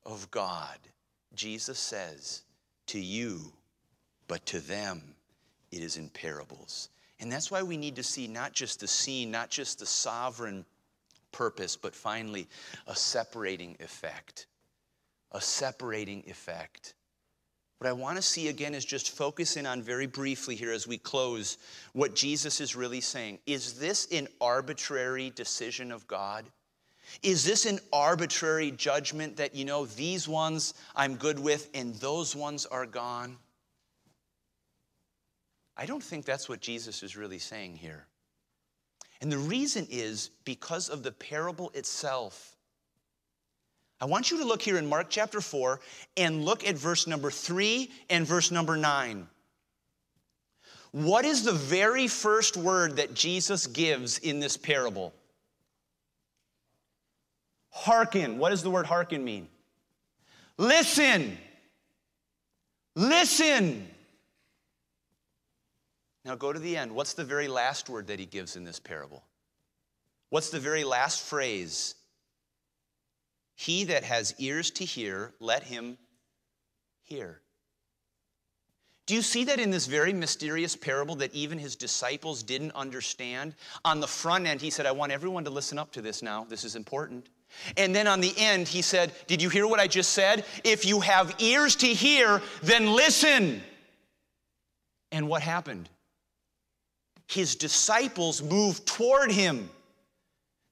of 0.06 0.30
God. 0.30 0.78
Jesus 1.34 1.78
says, 1.78 2.42
To 2.86 3.00
you, 3.00 3.52
but 4.28 4.46
to 4.46 4.60
them 4.60 5.02
it 5.72 5.82
is 5.82 5.96
in 5.96 6.08
parables. 6.08 6.88
And 7.18 7.30
that's 7.30 7.50
why 7.50 7.64
we 7.64 7.76
need 7.76 7.96
to 7.96 8.02
see 8.04 8.28
not 8.28 8.52
just 8.52 8.78
the 8.78 8.86
scene, 8.86 9.32
not 9.32 9.50
just 9.50 9.80
the 9.80 9.86
sovereign 9.86 10.64
purpose, 11.32 11.76
but 11.76 11.94
finally, 11.94 12.48
a 12.86 12.94
separating 12.96 13.76
effect. 13.80 14.46
A 15.32 15.40
separating 15.40 16.24
effect. 16.26 16.94
What 17.78 17.88
I 17.88 17.92
want 17.92 18.16
to 18.16 18.22
see 18.22 18.48
again 18.48 18.74
is 18.74 18.84
just 18.84 19.10
focus 19.10 19.56
in 19.56 19.64
on 19.64 19.80
very 19.80 20.06
briefly 20.06 20.54
here 20.54 20.70
as 20.70 20.86
we 20.86 20.98
close 20.98 21.56
what 21.94 22.14
Jesus 22.14 22.60
is 22.60 22.76
really 22.76 23.00
saying. 23.00 23.38
Is 23.46 23.78
this 23.78 24.06
an 24.12 24.28
arbitrary 24.38 25.30
decision 25.30 25.90
of 25.90 26.06
God? 26.06 26.44
Is 27.22 27.42
this 27.42 27.64
an 27.64 27.78
arbitrary 27.90 28.70
judgment 28.70 29.38
that, 29.38 29.54
you 29.54 29.64
know, 29.64 29.86
these 29.86 30.28
ones 30.28 30.74
I'm 30.94 31.16
good 31.16 31.38
with 31.38 31.70
and 31.72 31.94
those 31.94 32.36
ones 32.36 32.66
are 32.66 32.84
gone? 32.84 33.38
I 35.74 35.86
don't 35.86 36.02
think 36.02 36.26
that's 36.26 36.50
what 36.50 36.60
Jesus 36.60 37.02
is 37.02 37.16
really 37.16 37.38
saying 37.38 37.76
here. 37.76 38.06
And 39.20 39.30
the 39.30 39.38
reason 39.38 39.86
is 39.90 40.30
because 40.44 40.88
of 40.88 41.02
the 41.02 41.12
parable 41.12 41.70
itself. 41.74 42.56
I 44.00 44.06
want 44.06 44.30
you 44.30 44.38
to 44.38 44.44
look 44.44 44.62
here 44.62 44.78
in 44.78 44.86
Mark 44.86 45.08
chapter 45.10 45.42
4 45.42 45.78
and 46.16 46.44
look 46.44 46.66
at 46.66 46.74
verse 46.76 47.06
number 47.06 47.30
3 47.30 47.90
and 48.08 48.26
verse 48.26 48.50
number 48.50 48.76
9. 48.76 49.26
What 50.92 51.24
is 51.24 51.44
the 51.44 51.52
very 51.52 52.08
first 52.08 52.56
word 52.56 52.96
that 52.96 53.14
Jesus 53.14 53.66
gives 53.66 54.18
in 54.18 54.40
this 54.40 54.56
parable? 54.56 55.12
Hearken. 57.70 58.38
What 58.38 58.50
does 58.50 58.62
the 58.62 58.70
word 58.70 58.86
hearken 58.86 59.22
mean? 59.22 59.48
Listen. 60.56 61.38
Listen. 62.96 63.86
Now 66.24 66.34
go 66.34 66.52
to 66.52 66.58
the 66.58 66.76
end. 66.76 66.92
What's 66.92 67.14
the 67.14 67.24
very 67.24 67.48
last 67.48 67.88
word 67.88 68.08
that 68.08 68.18
he 68.18 68.26
gives 68.26 68.56
in 68.56 68.64
this 68.64 68.78
parable? 68.78 69.24
What's 70.28 70.50
the 70.50 70.60
very 70.60 70.84
last 70.84 71.22
phrase? 71.22 71.94
He 73.54 73.84
that 73.84 74.04
has 74.04 74.34
ears 74.38 74.70
to 74.72 74.84
hear, 74.84 75.32
let 75.40 75.64
him 75.64 75.98
hear. 77.02 77.40
Do 79.06 79.16
you 79.16 79.22
see 79.22 79.42
that 79.44 79.58
in 79.58 79.70
this 79.70 79.86
very 79.86 80.12
mysterious 80.12 80.76
parable 80.76 81.16
that 81.16 81.34
even 81.34 81.58
his 81.58 81.74
disciples 81.74 82.44
didn't 82.44 82.70
understand? 82.76 83.56
On 83.84 83.98
the 83.98 84.06
front 84.06 84.46
end, 84.46 84.60
he 84.60 84.70
said, 84.70 84.86
I 84.86 84.92
want 84.92 85.10
everyone 85.10 85.42
to 85.44 85.50
listen 85.50 85.78
up 85.78 85.90
to 85.92 86.00
this 86.00 86.22
now. 86.22 86.46
This 86.48 86.62
is 86.62 86.76
important. 86.76 87.28
And 87.76 87.92
then 87.92 88.06
on 88.06 88.20
the 88.20 88.32
end, 88.36 88.68
he 88.68 88.82
said, 88.82 89.12
Did 89.26 89.42
you 89.42 89.48
hear 89.48 89.66
what 89.66 89.80
I 89.80 89.88
just 89.88 90.12
said? 90.12 90.44
If 90.62 90.84
you 90.84 91.00
have 91.00 91.34
ears 91.40 91.74
to 91.76 91.88
hear, 91.88 92.40
then 92.62 92.94
listen. 92.94 93.60
And 95.10 95.28
what 95.28 95.42
happened? 95.42 95.88
His 97.30 97.54
disciples 97.54 98.42
moved 98.42 98.86
toward 98.86 99.30
him. 99.30 99.70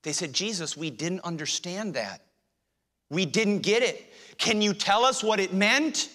They 0.02 0.12
said, 0.12 0.32
Jesus, 0.32 0.76
we 0.76 0.90
didn't 0.90 1.20
understand 1.20 1.94
that. 1.94 2.20
We 3.10 3.26
didn't 3.26 3.60
get 3.60 3.84
it. 3.84 4.12
Can 4.38 4.60
you 4.60 4.74
tell 4.74 5.04
us 5.04 5.22
what 5.22 5.38
it 5.38 5.52
meant? 5.52 6.10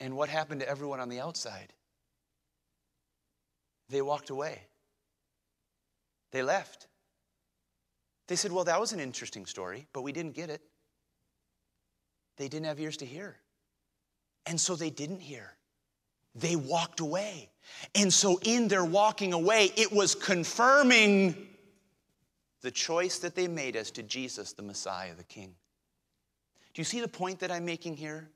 And 0.00 0.16
what 0.16 0.28
happened 0.28 0.60
to 0.60 0.68
everyone 0.68 0.98
on 0.98 1.08
the 1.08 1.20
outside? 1.20 1.72
They 3.88 4.02
walked 4.02 4.30
away. 4.30 4.60
They 6.32 6.42
left. 6.42 6.88
They 8.26 8.34
said, 8.34 8.50
Well, 8.50 8.64
that 8.64 8.80
was 8.80 8.92
an 8.92 8.98
interesting 8.98 9.46
story, 9.46 9.86
but 9.92 10.02
we 10.02 10.10
didn't 10.10 10.34
get 10.34 10.50
it. 10.50 10.62
They 12.38 12.48
didn't 12.48 12.66
have 12.66 12.80
ears 12.80 12.96
to 12.96 13.06
hear. 13.06 13.36
And 14.46 14.60
so 14.60 14.74
they 14.74 14.90
didn't 14.90 15.20
hear. 15.20 15.52
They 16.34 16.56
walked 16.56 16.98
away. 16.98 17.49
And 17.94 18.12
so, 18.12 18.38
in 18.42 18.68
their 18.68 18.84
walking 18.84 19.32
away, 19.32 19.72
it 19.76 19.92
was 19.92 20.14
confirming 20.14 21.48
the 22.62 22.70
choice 22.70 23.18
that 23.20 23.34
they 23.34 23.48
made 23.48 23.76
as 23.76 23.90
to 23.92 24.02
Jesus, 24.02 24.52
the 24.52 24.62
Messiah, 24.62 25.14
the 25.16 25.24
King. 25.24 25.54
Do 26.74 26.80
you 26.80 26.84
see 26.84 27.00
the 27.00 27.08
point 27.08 27.40
that 27.40 27.50
I'm 27.50 27.64
making 27.64 27.96
here? 27.96 28.28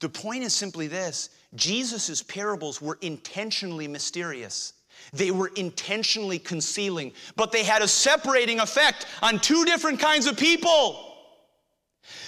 The 0.00 0.08
point 0.08 0.42
is 0.42 0.54
simply 0.54 0.86
this 0.86 1.30
Jesus' 1.54 2.22
parables 2.22 2.80
were 2.80 2.98
intentionally 3.02 3.86
mysterious. 3.86 4.72
They 5.12 5.30
were 5.30 5.50
intentionally 5.56 6.38
concealing, 6.38 7.12
but 7.36 7.52
they 7.52 7.64
had 7.64 7.82
a 7.82 7.88
separating 7.88 8.60
effect 8.60 9.06
on 9.22 9.38
two 9.38 9.64
different 9.64 9.98
kinds 9.98 10.26
of 10.26 10.36
people. 10.36 11.09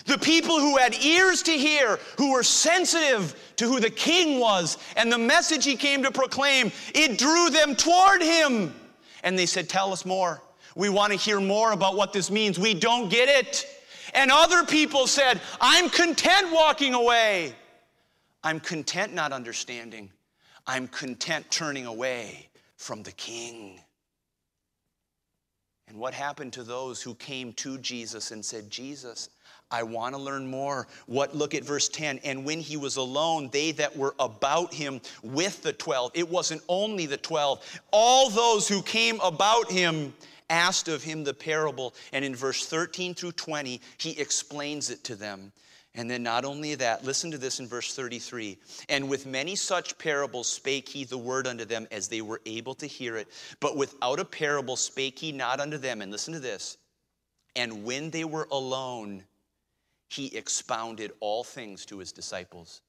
The 0.06 0.18
people 0.18 0.58
who 0.58 0.76
had 0.76 0.94
ears 0.94 1.42
to 1.42 1.52
hear, 1.52 1.98
who 2.18 2.32
were 2.32 2.42
sensitive 2.42 3.54
to 3.56 3.66
who 3.66 3.80
the 3.80 3.90
king 3.90 4.40
was 4.40 4.78
and 4.96 5.10
the 5.10 5.18
message 5.18 5.64
he 5.64 5.76
came 5.76 6.02
to 6.02 6.10
proclaim, 6.10 6.72
it 6.94 7.18
drew 7.18 7.50
them 7.50 7.76
toward 7.76 8.22
him. 8.22 8.74
And 9.22 9.38
they 9.38 9.46
said, 9.46 9.68
Tell 9.68 9.92
us 9.92 10.04
more. 10.04 10.42
We 10.74 10.88
want 10.88 11.12
to 11.12 11.18
hear 11.18 11.40
more 11.40 11.72
about 11.72 11.96
what 11.96 12.12
this 12.12 12.30
means. 12.30 12.58
We 12.58 12.74
don't 12.74 13.10
get 13.10 13.28
it. 13.28 13.66
And 14.14 14.30
other 14.30 14.64
people 14.64 15.06
said, 15.06 15.40
I'm 15.60 15.88
content 15.88 16.52
walking 16.52 16.94
away. 16.94 17.54
I'm 18.42 18.58
content 18.58 19.14
not 19.14 19.32
understanding. 19.32 20.10
I'm 20.66 20.88
content 20.88 21.46
turning 21.50 21.86
away 21.86 22.48
from 22.76 23.02
the 23.02 23.12
king. 23.12 23.80
And 25.93 26.01
what 26.01 26.14
happened 26.14 26.55
to 26.55 26.62
those 26.62 27.03
who 27.03 27.14
came 27.16 27.53
to 27.55 27.76
Jesus 27.76 28.30
and 28.30 28.43
said, 28.43 28.70
Jesus, 28.70 29.28
I 29.70 29.82
want 29.82 30.14
to 30.14 30.20
learn 30.20 30.51
more. 30.51 30.86
What 31.05 31.36
look 31.36 31.55
at 31.55 31.64
verse 31.64 31.90
10. 31.90 32.20
And 32.24 32.47
when 32.47 32.61
he 32.61 32.78
was 32.78 32.97
alone, 32.97 33.51
they 33.53 33.72
that 33.72 33.95
were 33.95 34.14
about 34.18 34.72
him 34.72 35.03
with 35.22 35.62
the 35.62 35.74
12, 35.74 36.12
it 36.14 36.30
wasn't 36.30 36.62
only 36.66 37.05
the 37.05 37.18
12, 37.18 37.80
all 37.90 38.30
those 38.30 38.66
who 38.66 38.80
came 38.80 39.20
about 39.20 39.70
him 39.70 40.14
asked 40.49 40.88
of 40.88 41.03
him 41.03 41.24
the 41.24 41.34
parable. 41.34 41.93
And 42.14 42.24
in 42.24 42.34
verse 42.34 42.64
13 42.64 43.12
through 43.12 43.32
20, 43.32 43.78
he 43.99 44.18
explains 44.18 44.88
it 44.88 45.05
to 45.05 45.14
them. 45.14 45.53
And 45.95 46.11
then, 46.11 46.22
not 46.22 46.47
only 46.47 46.74
that, 46.76 47.05
listen 47.05 47.30
to 47.32 47.38
this 47.38 47.61
in 47.61 47.68
verse 47.68 47.95
33 47.95 48.57
And 48.88 49.11
with 49.11 49.26
many 49.26 49.55
such 49.55 49.99
parables 49.99 50.49
spake 50.49 50.88
he 50.88 51.05
the 51.05 51.18
word 51.18 51.47
unto 51.47 51.66
them 51.66 51.86
as 51.93 52.09
they 52.09 52.22
were 52.22 52.40
able 52.47 52.74
to 52.76 52.86
hear 52.86 53.18
it. 53.18 53.28
But 53.61 53.76
without 53.76 54.18
a 54.18 54.24
parable 54.24 54.76
spake 54.76 55.18
he 55.18 55.32
not 55.32 55.61
unto 55.61 55.76
them. 55.76 56.01
And 56.01 56.11
listen 56.11 56.32
to 56.32 56.40
this. 56.40 56.78
And 57.57 57.84
when 57.84 58.11
they 58.11 58.24
were 58.24 58.49
alone, 58.51 59.24
he 60.09 60.34
expounded 60.34 61.12
all 61.20 61.45
things 61.45 61.84
to 61.86 61.99
his 61.99 62.12
disciples. 62.12 62.80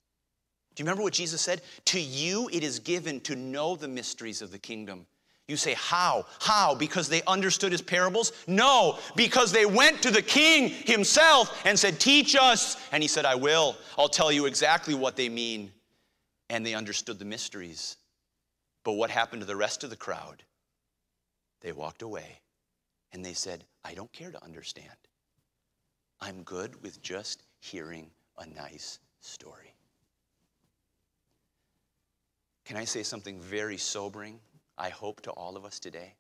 Do 0.76 0.82
you 0.82 0.86
remember 0.86 1.04
what 1.04 1.14
Jesus 1.14 1.42
said? 1.42 1.62
To 1.86 2.00
you 2.00 2.50
it 2.52 2.64
is 2.64 2.80
given 2.80 3.20
to 3.22 3.36
know 3.36 3.76
the 3.76 3.88
mysteries 3.88 4.42
of 4.42 4.52
the 4.52 4.60
kingdom. 4.60 5.06
You 5.48 5.58
say, 5.58 5.74
How? 5.74 6.26
How? 6.40 6.76
Because 6.76 7.10
they 7.10 7.22
understood 7.24 7.72
his 7.72 7.82
parables? 7.82 8.32
No, 8.48 8.98
because 9.16 9.52
they 9.52 9.66
went 9.66 10.02
to 10.04 10.12
the 10.12 10.22
king 10.22 10.70
himself 10.70 11.66
and 11.66 11.78
said, 11.78 12.00
Teach 12.00 12.36
us. 12.36 12.78
And 12.92 13.04
he 13.04 13.08
said, 13.08 13.26
I 13.26 13.36
will. 13.36 13.76
I'll 13.98 14.10
tell 14.10 14.32
you 14.32 14.46
exactly 14.46 14.94
what 14.94 15.16
they 15.16 15.30
mean. 15.30 15.72
And 16.50 16.66
they 16.66 16.74
understood 16.74 17.20
the 17.20 17.26
mysteries. 17.26 17.98
But 18.84 18.94
what 18.94 19.10
happened 19.10 19.42
to 19.42 19.46
the 19.46 19.56
rest 19.56 19.84
of 19.84 19.90
the 19.90 19.96
crowd? 19.96 20.44
They 21.62 21.72
walked 21.72 22.02
away 22.02 22.40
and 23.14 23.24
they 23.24 23.34
said, 23.34 23.64
I 23.86 23.94
don't 23.94 24.12
care 24.12 24.32
to 24.32 24.44
understand. 24.44 24.90
I'm 26.20 26.44
good 26.44 26.82
with 26.82 27.02
just 27.02 27.44
hearing 27.60 28.10
a 28.38 28.46
nice 28.46 29.00
story. 29.22 29.74
Can 32.66 32.78
I 32.78 32.86
say 32.86 33.04
something 33.04 33.40
very 33.40 33.78
sobering? 33.78 34.40
I 34.78 34.90
hope, 34.90 35.22
to 35.22 35.32
all 35.32 35.56
of 35.56 35.66
us 35.66 35.80
today. 35.80 36.16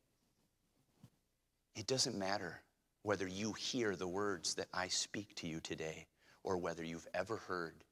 It 1.75 1.87
doesn't 1.87 2.17
matter 2.17 2.61
whether 3.01 3.27
you 3.27 3.53
hear 3.53 3.95
the 3.95 4.07
words 4.07 4.55
that 4.55 4.67
I 4.73 4.87
speak 4.87 5.35
to 5.35 5.47
you 5.47 5.59
today 5.59 6.07
or 6.43 6.57
whether 6.57 6.83
you've 6.83 7.07
ever 7.13 7.37
heard. 7.37 7.83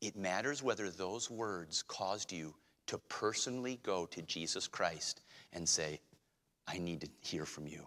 It 0.00 0.16
matters 0.16 0.62
whether 0.62 0.90
those 0.90 1.30
words 1.30 1.82
caused 1.82 2.32
you 2.32 2.54
to 2.86 2.98
personally 3.08 3.80
go 3.82 4.06
to 4.06 4.22
Jesus 4.22 4.66
Christ 4.66 5.22
and 5.52 5.68
say, 5.68 6.00
I 6.66 6.78
need 6.78 7.00
to 7.02 7.08
hear 7.20 7.44
from 7.44 7.66
you 7.66 7.86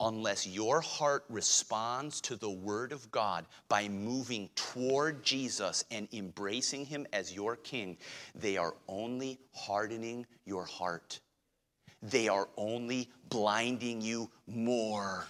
unless 0.00 0.46
your 0.46 0.80
heart 0.80 1.24
responds 1.28 2.20
to 2.22 2.36
the 2.36 2.50
Word 2.50 2.92
of 2.92 3.10
God 3.10 3.44
by 3.68 3.88
moving 3.88 4.48
toward 4.54 5.22
Jesus 5.22 5.84
and 5.90 6.08
embracing 6.12 6.86
Him 6.86 7.06
as 7.12 7.34
your 7.34 7.56
King, 7.56 7.96
they 8.34 8.56
are 8.56 8.74
only 8.88 9.38
hardening 9.54 10.26
your 10.46 10.64
heart. 10.64 11.20
They 12.02 12.28
are 12.28 12.48
only 12.56 13.10
blinding 13.28 14.00
you 14.00 14.30
more. 14.46 15.26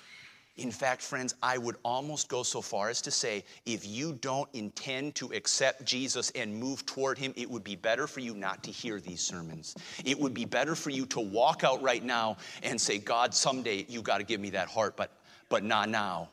In 0.61 0.71
fact, 0.71 1.01
friends, 1.01 1.35
I 1.43 1.57
would 1.57 1.77
almost 1.83 2.29
go 2.29 2.43
so 2.43 2.61
far 2.61 2.91
as 2.91 3.01
to 3.03 3.11
say 3.11 3.45
if 3.65 3.87
you 3.87 4.13
don't 4.21 4.49
intend 4.53 5.15
to 5.15 5.33
accept 5.33 5.87
Jesus 5.87 6.29
and 6.35 6.55
move 6.55 6.85
toward 6.85 7.17
him, 7.17 7.33
it 7.35 7.51
would 7.51 7.65
be 7.65 7.77
better 7.77 8.07
for 8.07 8.21
you 8.21 8.35
not 8.35 8.63
to 8.65 8.71
hear 8.71 9.01
these 9.01 9.23
sermons. 9.23 9.75
It 10.05 10.21
would 10.21 10.35
be 10.35 10.45
better 10.45 10.75
for 10.75 10.91
you 10.91 11.07
to 11.07 11.21
walk 11.21 11.65
out 11.65 11.81
right 11.81 12.05
now 12.05 12.37
and 12.63 12.79
say, 12.79 12.99
God, 12.99 13.33
someday 13.33 13.87
you 13.89 14.03
got 14.03 14.19
to 14.19 14.25
give 14.25 14.39
me 14.39 14.51
that 14.51 14.69
heart, 14.69 14.99
but, 14.99 15.11
but 15.49 15.65
not 15.65 15.89
now. 15.89 16.29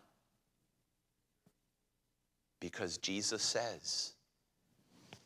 Because 2.60 2.98
Jesus 2.98 3.42
says, 3.42 4.12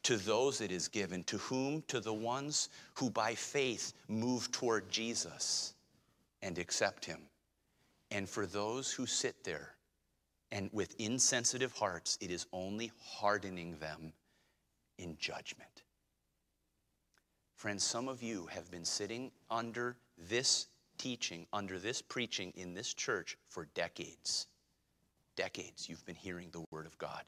to 0.03 0.17
those 0.17 0.61
it 0.61 0.71
is 0.71 0.87
given, 0.87 1.23
to 1.23 1.39
whom? 1.39 1.81
To 1.87 1.99
the 1.99 2.13
ones 2.13 2.69
who 2.93 3.09
by 3.09 3.33
faith 3.33 3.93
move 4.07 4.51
toward 4.51 4.91
Jesus 4.91 5.73
and 6.43 6.59
accept 6.59 7.03
him. 7.03 7.17
And 8.11 8.29
for 8.29 8.45
those 8.45 8.91
who 8.91 9.05
sit 9.05 9.43
there 9.43 9.75
and 10.51 10.69
with 10.73 10.95
insensitive 10.99 11.71
hearts, 11.71 12.17
it 12.19 12.29
is 12.29 12.45
only 12.51 12.91
hardening 13.01 13.77
them 13.79 14.11
in 14.97 15.17
judgment. 15.17 15.83
Friends, 17.55 17.83
some 17.83 18.09
of 18.09 18.21
you 18.21 18.47
have 18.47 18.69
been 18.69 18.83
sitting 18.83 19.31
under 19.49 19.95
this 20.17 20.67
teaching, 20.97 21.47
under 21.53 21.79
this 21.79 22.01
preaching 22.01 22.51
in 22.55 22.73
this 22.73 22.93
church 22.93 23.37
for 23.47 23.65
decades. 23.73 24.47
Decades 25.37 25.87
you've 25.87 26.05
been 26.05 26.15
hearing 26.15 26.49
the 26.51 26.65
Word 26.69 26.85
of 26.85 26.97
God. 26.97 27.23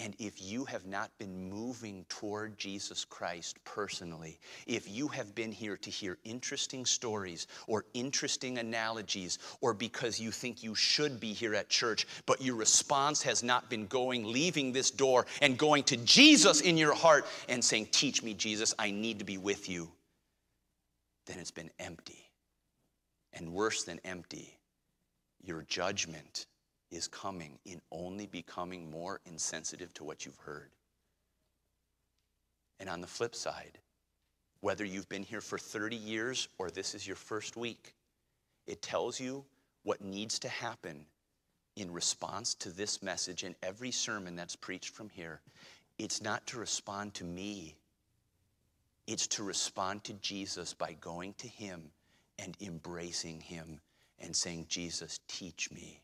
And 0.00 0.14
if 0.20 0.40
you 0.40 0.64
have 0.66 0.86
not 0.86 1.10
been 1.18 1.50
moving 1.50 2.04
toward 2.08 2.56
Jesus 2.56 3.04
Christ 3.04 3.58
personally, 3.64 4.38
if 4.66 4.88
you 4.88 5.08
have 5.08 5.34
been 5.34 5.50
here 5.50 5.76
to 5.76 5.90
hear 5.90 6.18
interesting 6.22 6.86
stories 6.86 7.48
or 7.66 7.84
interesting 7.94 8.58
analogies, 8.58 9.40
or 9.60 9.74
because 9.74 10.20
you 10.20 10.30
think 10.30 10.62
you 10.62 10.76
should 10.76 11.18
be 11.18 11.32
here 11.32 11.52
at 11.52 11.68
church, 11.68 12.06
but 12.26 12.40
your 12.40 12.54
response 12.54 13.22
has 13.22 13.42
not 13.42 13.68
been 13.68 13.86
going, 13.88 14.24
leaving 14.24 14.72
this 14.72 14.92
door 14.92 15.26
and 15.42 15.58
going 15.58 15.82
to 15.84 15.96
Jesus 15.96 16.60
in 16.60 16.76
your 16.76 16.94
heart 16.94 17.26
and 17.48 17.64
saying, 17.64 17.88
Teach 17.90 18.22
me, 18.22 18.34
Jesus, 18.34 18.74
I 18.78 18.92
need 18.92 19.18
to 19.18 19.24
be 19.24 19.36
with 19.36 19.68
you, 19.68 19.90
then 21.26 21.40
it's 21.40 21.50
been 21.50 21.70
empty. 21.80 22.30
And 23.32 23.52
worse 23.52 23.82
than 23.82 24.00
empty, 24.04 24.58
your 25.42 25.62
judgment 25.62 26.46
is 26.90 27.08
coming 27.08 27.58
in 27.64 27.80
only 27.90 28.26
becoming 28.26 28.90
more 28.90 29.20
insensitive 29.26 29.92
to 29.94 30.04
what 30.04 30.24
you've 30.24 30.38
heard. 30.38 30.70
And 32.80 32.88
on 32.88 33.00
the 33.00 33.06
flip 33.06 33.34
side, 33.34 33.78
whether 34.60 34.84
you've 34.84 35.08
been 35.08 35.22
here 35.22 35.40
for 35.40 35.58
30 35.58 35.96
years 35.96 36.48
or 36.58 36.70
this 36.70 36.94
is 36.94 37.06
your 37.06 37.16
first 37.16 37.56
week, 37.56 37.94
it 38.66 38.82
tells 38.82 39.20
you 39.20 39.44
what 39.82 40.00
needs 40.00 40.38
to 40.40 40.48
happen 40.48 41.06
in 41.76 41.92
response 41.92 42.54
to 42.54 42.70
this 42.70 43.02
message 43.02 43.44
and 43.44 43.54
every 43.62 43.90
sermon 43.90 44.34
that's 44.34 44.56
preached 44.56 44.94
from 44.94 45.08
here. 45.08 45.40
It's 45.98 46.22
not 46.22 46.46
to 46.48 46.58
respond 46.58 47.14
to 47.14 47.24
me, 47.24 47.76
it's 49.06 49.26
to 49.28 49.42
respond 49.42 50.04
to 50.04 50.12
Jesus 50.14 50.74
by 50.74 50.94
going 51.00 51.34
to 51.38 51.48
Him 51.48 51.90
and 52.38 52.56
embracing 52.60 53.40
Him 53.40 53.80
and 54.18 54.34
saying, 54.34 54.66
Jesus, 54.68 55.20
teach 55.28 55.70
me. 55.70 56.00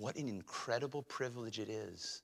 What 0.00 0.16
an 0.16 0.28
incredible 0.28 1.02
privilege 1.02 1.58
it 1.60 1.68
is 1.68 2.22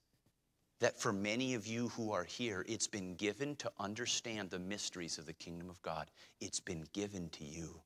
that 0.81 0.99
for 0.99 1.13
many 1.13 1.55
of 1.55 1.67
you 1.67 1.89
who 1.91 2.13
are 2.13 2.25
here, 2.25 2.65
it's 2.69 2.89
been 2.89 3.17
given 3.17 3.57
to 3.57 3.73
understand 3.79 4.51
the 4.51 4.59
mysteries 4.59 5.19
of 5.19 5.27
the 5.27 5.35
kingdom 5.35 5.71
of 5.71 5.83
God. 5.83 6.11
It's 6.41 6.61
been 6.61 6.87
given 6.95 7.29
to 7.31 7.45
you. 7.45 7.83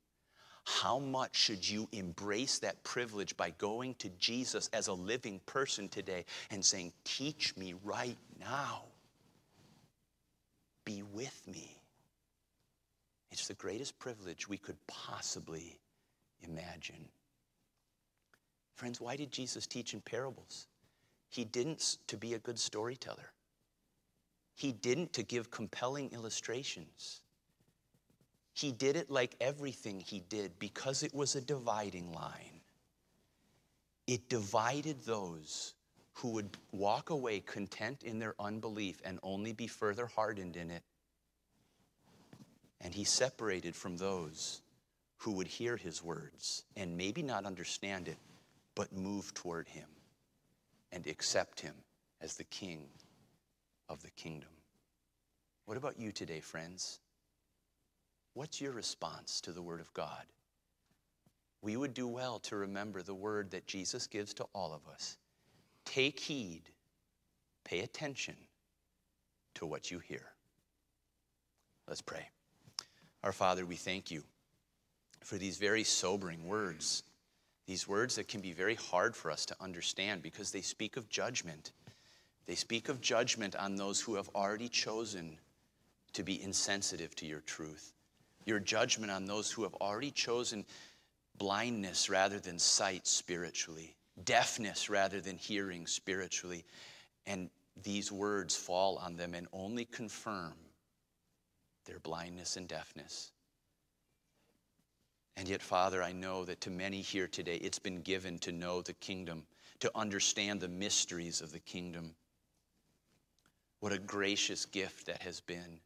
How 0.65 0.99
much 0.99 1.35
should 1.35 1.69
you 1.69 1.89
embrace 1.91 2.59
that 2.59 2.83
privilege 2.83 3.35
by 3.37 3.51
going 3.51 3.95
to 3.95 4.09
Jesus 4.19 4.69
as 4.73 4.87
a 4.87 4.93
living 4.93 5.41
person 5.45 5.89
today 5.89 6.25
and 6.51 6.63
saying, 6.63 6.93
Teach 7.03 7.57
me 7.57 7.75
right 7.83 8.17
now? 8.39 8.83
Be 10.85 11.03
with 11.03 11.47
me 11.47 11.77
It's 13.31 13.47
the 13.47 13.55
greatest 13.55 13.99
privilege 13.99 14.47
we 14.49 14.57
could 14.57 14.77
possibly 14.87 15.79
imagine. 16.41 17.09
Friends, 18.75 18.99
why 18.99 19.15
did 19.15 19.31
Jesus 19.31 19.67
teach 19.67 19.93
in 19.93 20.01
parables? 20.01 20.67
He 21.29 21.45
didn't 21.45 21.97
to 22.07 22.17
be 22.17 22.33
a 22.33 22.39
good 22.39 22.59
storyteller. 22.59 23.31
He 24.55 24.71
didn't 24.71 25.13
to 25.13 25.23
give 25.23 25.49
compelling 25.49 26.11
illustrations. 26.11 27.21
He 28.53 28.71
did 28.71 28.95
it 28.95 29.09
like 29.09 29.35
everything 29.39 29.99
he 29.99 30.19
did 30.29 30.59
because 30.59 31.03
it 31.03 31.13
was 31.13 31.35
a 31.35 31.41
dividing 31.41 32.11
line. 32.13 32.61
It 34.07 34.29
divided 34.29 34.99
those 35.01 35.73
who 36.13 36.29
would 36.29 36.49
walk 36.71 37.09
away 37.09 37.39
content 37.39 38.03
in 38.03 38.19
their 38.19 38.35
unbelief 38.39 39.01
and 39.05 39.19
only 39.23 39.53
be 39.53 39.67
further 39.67 40.05
hardened 40.05 40.57
in 40.57 40.69
it. 40.69 40.83
And 42.81 42.93
he 42.93 43.03
separated 43.03 43.75
from 43.75 43.97
those 43.97 44.61
who 45.17 45.31
would 45.31 45.47
hear 45.47 45.77
his 45.77 46.03
words 46.03 46.63
and 46.75 46.97
maybe 46.97 47.21
not 47.21 47.45
understand 47.45 48.07
it, 48.07 48.17
but 48.81 48.97
move 48.97 49.31
toward 49.35 49.67
him 49.67 49.85
and 50.91 51.05
accept 51.05 51.59
him 51.59 51.75
as 52.19 52.35
the 52.35 52.43
king 52.45 52.87
of 53.89 54.01
the 54.01 54.09
kingdom. 54.09 54.49
What 55.67 55.77
about 55.77 55.99
you 55.99 56.11
today, 56.11 56.39
friends? 56.39 56.99
What's 58.33 58.59
your 58.59 58.71
response 58.71 59.39
to 59.41 59.51
the 59.51 59.61
word 59.61 59.81
of 59.81 59.93
God? 59.93 60.23
We 61.61 61.77
would 61.77 61.93
do 61.93 62.07
well 62.07 62.39
to 62.39 62.55
remember 62.55 63.03
the 63.03 63.13
word 63.13 63.51
that 63.51 63.67
Jesus 63.67 64.07
gives 64.07 64.33
to 64.33 64.45
all 64.55 64.73
of 64.73 64.91
us. 64.91 65.17
Take 65.85 66.19
heed, 66.19 66.63
pay 67.63 67.81
attention 67.81 68.35
to 69.53 69.67
what 69.67 69.91
you 69.91 69.99
hear. 69.99 70.25
Let's 71.87 72.01
pray. 72.01 72.29
Our 73.23 73.31
Father, 73.31 73.63
we 73.63 73.75
thank 73.75 74.09
you 74.09 74.23
for 75.23 75.37
these 75.37 75.57
very 75.57 75.83
sobering 75.83 76.47
words, 76.47 77.03
these 77.65 77.87
words 77.87 78.15
that 78.15 78.27
can 78.27 78.41
be 78.41 78.51
very 78.51 78.75
hard 78.75 79.15
for 79.15 79.31
us 79.31 79.45
to 79.45 79.55
understand 79.61 80.21
because 80.21 80.51
they 80.51 80.61
speak 80.61 80.97
of 80.97 81.09
judgment. 81.09 81.71
They 82.45 82.55
speak 82.55 82.89
of 82.89 83.01
judgment 83.01 83.55
on 83.55 83.75
those 83.75 84.01
who 84.01 84.15
have 84.15 84.29
already 84.35 84.67
chosen 84.67 85.37
to 86.13 86.23
be 86.23 86.41
insensitive 86.41 87.15
to 87.15 87.25
your 87.25 87.41
truth, 87.41 87.93
your 88.45 88.59
judgment 88.59 89.11
on 89.11 89.25
those 89.25 89.51
who 89.51 89.63
have 89.63 89.75
already 89.75 90.11
chosen 90.11 90.65
blindness 91.37 92.09
rather 92.09 92.39
than 92.39 92.59
sight 92.59 93.07
spiritually, 93.07 93.95
deafness 94.25 94.89
rather 94.89 95.21
than 95.21 95.37
hearing 95.37 95.87
spiritually. 95.87 96.65
And 97.25 97.49
these 97.83 98.11
words 98.11 98.55
fall 98.55 98.97
on 98.97 99.15
them 99.15 99.33
and 99.33 99.47
only 99.53 99.85
confirm 99.85 100.53
their 101.85 101.99
blindness 101.99 102.57
and 102.57 102.67
deafness. 102.67 103.31
And 105.37 105.47
yet, 105.47 105.61
Father, 105.61 106.03
I 106.03 106.11
know 106.11 106.45
that 106.45 106.61
to 106.61 106.69
many 106.69 107.01
here 107.01 107.27
today, 107.27 107.55
it's 107.55 107.79
been 107.79 108.01
given 108.01 108.37
to 108.39 108.51
know 108.51 108.81
the 108.81 108.93
kingdom, 108.93 109.45
to 109.79 109.91
understand 109.95 110.59
the 110.59 110.67
mysteries 110.67 111.41
of 111.41 111.51
the 111.51 111.59
kingdom. 111.59 112.15
What 113.79 113.93
a 113.93 113.97
gracious 113.97 114.65
gift 114.65 115.05
that 115.07 115.21
has 115.23 115.39
been. 115.39 115.79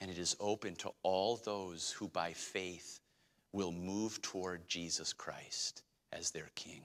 And 0.00 0.10
it 0.10 0.18
is 0.18 0.36
open 0.38 0.76
to 0.76 0.90
all 1.02 1.36
those 1.36 1.90
who 1.90 2.08
by 2.08 2.32
faith 2.32 3.00
will 3.52 3.72
move 3.72 4.20
toward 4.20 4.68
Jesus 4.68 5.12
Christ 5.12 5.82
as 6.12 6.30
their 6.30 6.50
King. 6.54 6.82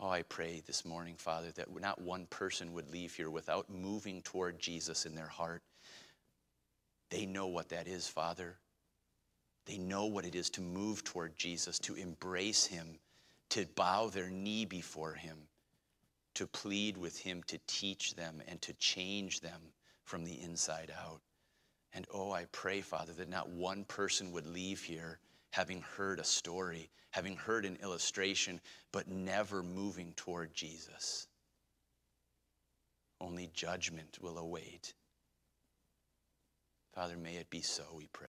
Oh, 0.00 0.08
I 0.08 0.22
pray 0.22 0.62
this 0.66 0.84
morning, 0.84 1.14
Father, 1.16 1.52
that 1.52 1.68
not 1.80 2.00
one 2.00 2.26
person 2.26 2.72
would 2.72 2.90
leave 2.90 3.14
here 3.14 3.30
without 3.30 3.70
moving 3.70 4.22
toward 4.22 4.58
Jesus 4.58 5.06
in 5.06 5.14
their 5.14 5.28
heart 5.28 5.62
they 7.14 7.26
know 7.26 7.46
what 7.46 7.68
that 7.68 7.86
is, 7.86 8.08
Father. 8.08 8.56
They 9.66 9.78
know 9.78 10.06
what 10.06 10.26
it 10.26 10.34
is 10.34 10.50
to 10.50 10.60
move 10.60 11.04
toward 11.04 11.36
Jesus, 11.36 11.78
to 11.80 11.94
embrace 11.94 12.66
him, 12.66 12.98
to 13.50 13.66
bow 13.74 14.08
their 14.08 14.30
knee 14.30 14.64
before 14.64 15.14
him, 15.14 15.38
to 16.34 16.46
plead 16.46 16.96
with 16.96 17.18
him 17.18 17.42
to 17.46 17.58
teach 17.66 18.14
them 18.14 18.42
and 18.46 18.60
to 18.62 18.72
change 18.74 19.40
them 19.40 19.60
from 20.04 20.24
the 20.24 20.40
inside 20.42 20.92
out. 21.02 21.20
And 21.94 22.06
oh, 22.12 22.32
I 22.32 22.46
pray, 22.52 22.80
Father, 22.80 23.12
that 23.14 23.28
not 23.28 23.48
one 23.48 23.84
person 23.84 24.32
would 24.32 24.46
leave 24.46 24.82
here 24.82 25.18
having 25.50 25.82
heard 25.82 26.18
a 26.18 26.24
story, 26.24 26.90
having 27.10 27.36
heard 27.36 27.64
an 27.64 27.78
illustration, 27.80 28.60
but 28.90 29.06
never 29.06 29.62
moving 29.62 30.12
toward 30.16 30.52
Jesus. 30.52 31.28
Only 33.20 33.48
judgment 33.54 34.18
will 34.20 34.38
await. 34.38 34.94
Father, 36.92 37.16
may 37.16 37.36
it 37.36 37.48
be 37.50 37.62
so, 37.62 37.84
we 37.96 38.08
pray. 38.12 38.26